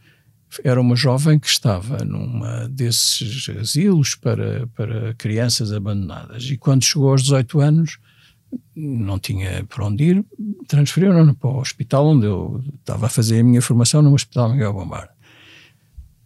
era 0.62 0.80
uma 0.80 0.94
jovem 0.94 1.38
que 1.38 1.46
estava 1.46 2.04
numa 2.04 2.68
desses 2.68 3.48
asilos 3.58 4.14
para, 4.14 4.66
para 4.76 5.14
crianças 5.14 5.72
abandonadas 5.72 6.44
e 6.44 6.58
quando 6.58 6.84
chegou 6.84 7.10
aos 7.10 7.22
18 7.22 7.60
anos 7.60 7.98
não 8.74 9.18
tinha 9.18 9.64
para 9.64 9.86
onde 9.86 10.04
ir, 10.04 10.24
transferiram-no 10.66 11.34
para 11.34 11.50
o 11.50 11.60
hospital 11.60 12.06
onde 12.06 12.26
eu 12.26 12.62
estava 12.78 13.06
a 13.06 13.08
fazer 13.08 13.40
a 13.40 13.44
minha 13.44 13.62
formação 13.62 14.02
no 14.02 14.14
Hospital 14.14 14.50
Miguel 14.50 14.72
Bombar. 14.72 15.10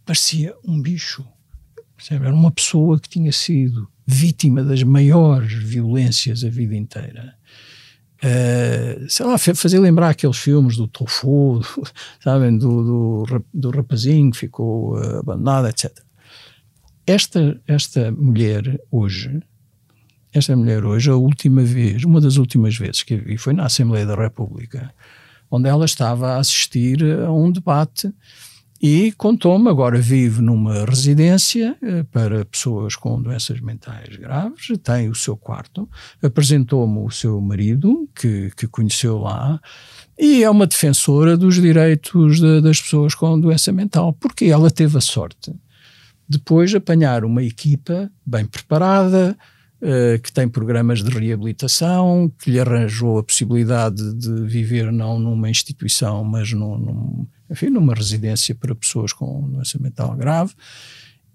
Parecia 0.05 0.55
um 0.65 0.81
bicho. 0.81 1.25
Era 2.09 2.33
uma 2.33 2.51
pessoa 2.51 2.99
que 2.99 3.09
tinha 3.09 3.31
sido 3.31 3.87
vítima 4.05 4.63
das 4.63 4.83
maiores 4.83 5.51
violências 5.51 6.43
a 6.43 6.49
vida 6.49 6.75
inteira. 6.75 7.35
Uh, 8.17 9.07
sei 9.09 9.25
lá, 9.25 9.37
fazer 9.37 9.79
lembrar 9.79 10.09
aqueles 10.09 10.37
filmes 10.37 10.77
do 10.77 10.87
Tofu, 10.87 11.61
sabem, 12.23 12.57
do, 12.57 13.25
do, 13.25 13.45
do 13.53 13.69
rapazinho 13.69 14.31
que 14.31 14.37
ficou 14.37 14.97
uh, 14.97 15.19
abandonado, 15.19 15.67
etc. 15.67 15.91
Esta, 17.05 17.61
esta 17.67 18.11
mulher 18.11 18.81
hoje, 18.89 19.41
esta 20.37 20.55
mulher 20.55 20.85
hoje, 20.85 21.09
a 21.09 21.15
última 21.15 21.63
vez, 21.63 22.03
uma 22.03 22.21
das 22.21 22.37
últimas 22.37 22.77
vezes 22.77 23.03
que 23.03 23.15
vi 23.15 23.37
foi 23.37 23.53
na 23.53 23.65
Assembleia 23.65 24.05
da 24.05 24.15
República, 24.15 24.93
onde 25.49 25.67
ela 25.67 25.85
estava 25.85 26.33
a 26.33 26.37
assistir 26.37 27.03
a 27.03 27.31
um 27.31 27.51
debate 27.51 28.13
e 28.81 29.11
contou-me, 29.13 29.69
agora 29.69 29.99
vive 29.99 30.41
numa 30.41 30.85
residência 30.85 31.75
eh, 31.81 32.03
para 32.03 32.45
pessoas 32.45 32.95
com 32.95 33.19
doenças 33.19 33.59
mentais 33.59 34.15
graves, 34.17 34.67
tem 34.83 35.09
o 35.09 35.15
seu 35.15 35.35
quarto, 35.35 35.89
apresentou-me 36.21 36.99
o 36.99 37.09
seu 37.09 37.41
marido, 37.41 38.07
que, 38.15 38.51
que 38.55 38.67
conheceu 38.67 39.17
lá, 39.17 39.59
e 40.17 40.43
é 40.43 40.49
uma 40.49 40.67
defensora 40.67 41.35
dos 41.35 41.55
direitos 41.55 42.39
de, 42.39 42.61
das 42.61 42.79
pessoas 42.79 43.15
com 43.15 43.39
doença 43.39 43.71
mental, 43.71 44.13
porque 44.13 44.45
ela 44.45 44.69
teve 44.69 44.97
a 44.97 45.01
sorte 45.01 45.51
depois 46.27 46.69
de 46.69 46.77
apanhar 46.77 47.23
uma 47.23 47.41
equipa 47.41 48.11
bem 48.25 48.45
preparada, 48.45 49.37
uh, 49.81 50.21
que 50.21 50.31
tem 50.31 50.47
programas 50.47 51.03
de 51.03 51.09
reabilitação, 51.09 52.31
que 52.39 52.51
lhe 52.51 52.59
arranjou 52.59 53.17
a 53.17 53.23
possibilidade 53.23 54.13
de 54.13 54.43
viver 54.43 54.91
não 54.91 55.19
numa 55.19 55.49
instituição, 55.49 56.23
mas 56.23 56.51
num, 56.51 56.77
num 56.77 57.27
enfim, 57.49 57.69
numa 57.69 57.93
residência 57.93 58.53
para 58.53 58.75
pessoas 58.75 59.13
com 59.13 59.49
doença 59.49 59.79
mental 59.79 60.15
grave, 60.15 60.53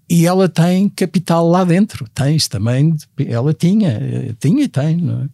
e 0.09 0.25
ela 0.25 0.47
tem 0.47 0.89
capital 0.89 1.47
lá 1.49 1.63
dentro, 1.63 2.07
tens 2.13 2.47
também, 2.47 2.95
ela 3.27 3.53
tinha, 3.53 3.99
tinha 4.39 4.63
e 4.63 4.67
tem, 4.67 4.97
não 4.97 5.23
é? 5.23 5.29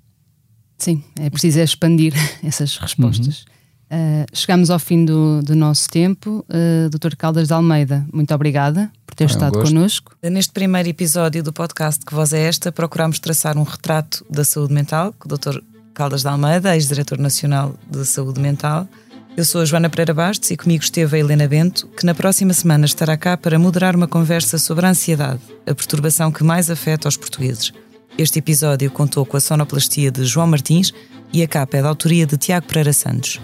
Sim, 0.77 1.03
é 1.19 1.29
preciso 1.29 1.59
expandir 1.59 2.13
essas 2.41 2.77
respostas. 2.77 3.41
Uhum. 3.41 3.58
Uh, 3.91 4.25
chegamos 4.31 4.69
ao 4.69 4.77
fim 4.77 5.03
do, 5.03 5.41
do 5.41 5.55
nosso 5.55 5.89
tempo. 5.89 6.45
Uh, 6.47 6.89
Dr. 6.89 7.15
Caldas 7.15 7.47
de 7.47 7.53
Almeida, 7.53 8.05
muito 8.13 8.33
obrigada 8.33 8.91
por 9.05 9.15
ter 9.15 9.23
é 9.23 9.27
estado 9.27 9.59
um 9.59 9.63
connosco. 9.63 10.15
Neste 10.21 10.53
primeiro 10.53 10.87
episódio 10.87 11.41
do 11.41 11.51
podcast 11.51 12.05
Que 12.05 12.13
Voz 12.13 12.31
é 12.31 12.41
Esta, 12.47 12.71
procuramos 12.71 13.17
traçar 13.17 13.57
um 13.57 13.63
retrato 13.63 14.23
da 14.29 14.45
saúde 14.45 14.73
mental 14.73 15.13
com 15.17 15.27
o 15.27 15.37
Dr. 15.37 15.59
Caldas 15.93 16.21
de 16.21 16.27
Almeida, 16.27 16.75
ex-diretor 16.75 17.17
nacional 17.17 17.75
de 17.89 18.05
saúde 18.05 18.39
mental. 18.39 18.87
Eu 19.35 19.43
sou 19.43 19.61
a 19.61 19.65
Joana 19.65 19.89
Pereira 19.89 20.13
Bastos 20.13 20.51
e 20.51 20.57
comigo 20.57 20.83
esteve 20.83 21.15
a 21.15 21.19
Helena 21.19 21.47
Bento, 21.47 21.87
que 21.87 22.05
na 22.05 22.13
próxima 22.13 22.53
semana 22.53 22.85
estará 22.85 23.17
cá 23.17 23.35
para 23.35 23.57
moderar 23.57 23.95
uma 23.95 24.07
conversa 24.07 24.57
sobre 24.57 24.85
a 24.85 24.89
ansiedade, 24.89 25.41
a 25.65 25.73
perturbação 25.73 26.31
que 26.31 26.43
mais 26.43 26.69
afeta 26.69 27.07
os 27.07 27.17
portugueses. 27.17 27.71
Este 28.17 28.39
episódio 28.39 28.91
contou 28.91 29.25
com 29.25 29.37
a 29.37 29.39
sonoplastia 29.39 30.11
de 30.11 30.25
João 30.25 30.47
Martins 30.47 30.93
e 31.31 31.41
a 31.41 31.47
capa 31.47 31.77
é 31.77 31.81
da 31.81 31.89
autoria 31.89 32.25
de 32.25 32.37
Tiago 32.37 32.67
Pereira 32.67 32.91
Santos. 32.91 33.39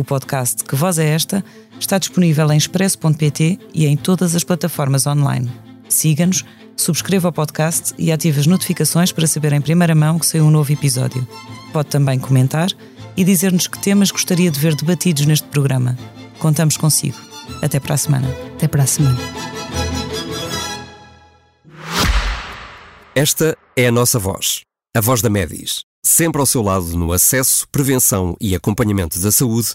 O 0.00 0.04
podcast 0.04 0.64
Que 0.64 0.74
Voz 0.74 0.98
é 0.98 1.10
Esta 1.10 1.44
está 1.78 1.98
disponível 1.98 2.50
em 2.50 2.56
expresso.pt 2.56 3.58
e 3.74 3.86
em 3.86 3.98
todas 3.98 4.34
as 4.34 4.42
plataformas 4.42 5.06
online. 5.06 5.52
Siga-nos, 5.90 6.42
subscreva 6.74 7.28
o 7.28 7.32
podcast 7.32 7.92
e 7.98 8.10
ative 8.10 8.40
as 8.40 8.46
notificações 8.46 9.12
para 9.12 9.26
saber 9.26 9.52
em 9.52 9.60
primeira 9.60 9.94
mão 9.94 10.18
que 10.18 10.24
saiu 10.24 10.46
um 10.46 10.50
novo 10.50 10.72
episódio. 10.72 11.28
Pode 11.70 11.90
também 11.90 12.18
comentar 12.18 12.70
e 13.14 13.22
dizer-nos 13.22 13.66
que 13.66 13.78
temas 13.78 14.10
gostaria 14.10 14.50
de 14.50 14.58
ver 14.58 14.74
debatidos 14.74 15.26
neste 15.26 15.46
programa. 15.48 15.98
Contamos 16.38 16.78
consigo. 16.78 17.18
Até 17.60 17.78
para 17.78 17.92
a 17.92 17.98
semana. 17.98 18.28
Até 18.54 18.66
para 18.66 18.84
a 18.84 18.86
semana. 18.86 19.18
Esta 23.14 23.54
é 23.76 23.88
a 23.88 23.92
nossa 23.92 24.18
voz, 24.18 24.62
a 24.96 25.00
voz 25.02 25.20
da 25.20 25.28
Medis, 25.28 25.80
sempre 26.02 26.40
ao 26.40 26.46
seu 26.46 26.62
lado 26.62 26.96
no 26.96 27.12
acesso, 27.12 27.68
prevenção 27.70 28.34
e 28.40 28.54
acompanhamento 28.54 29.20
da 29.20 29.30
saúde, 29.30 29.74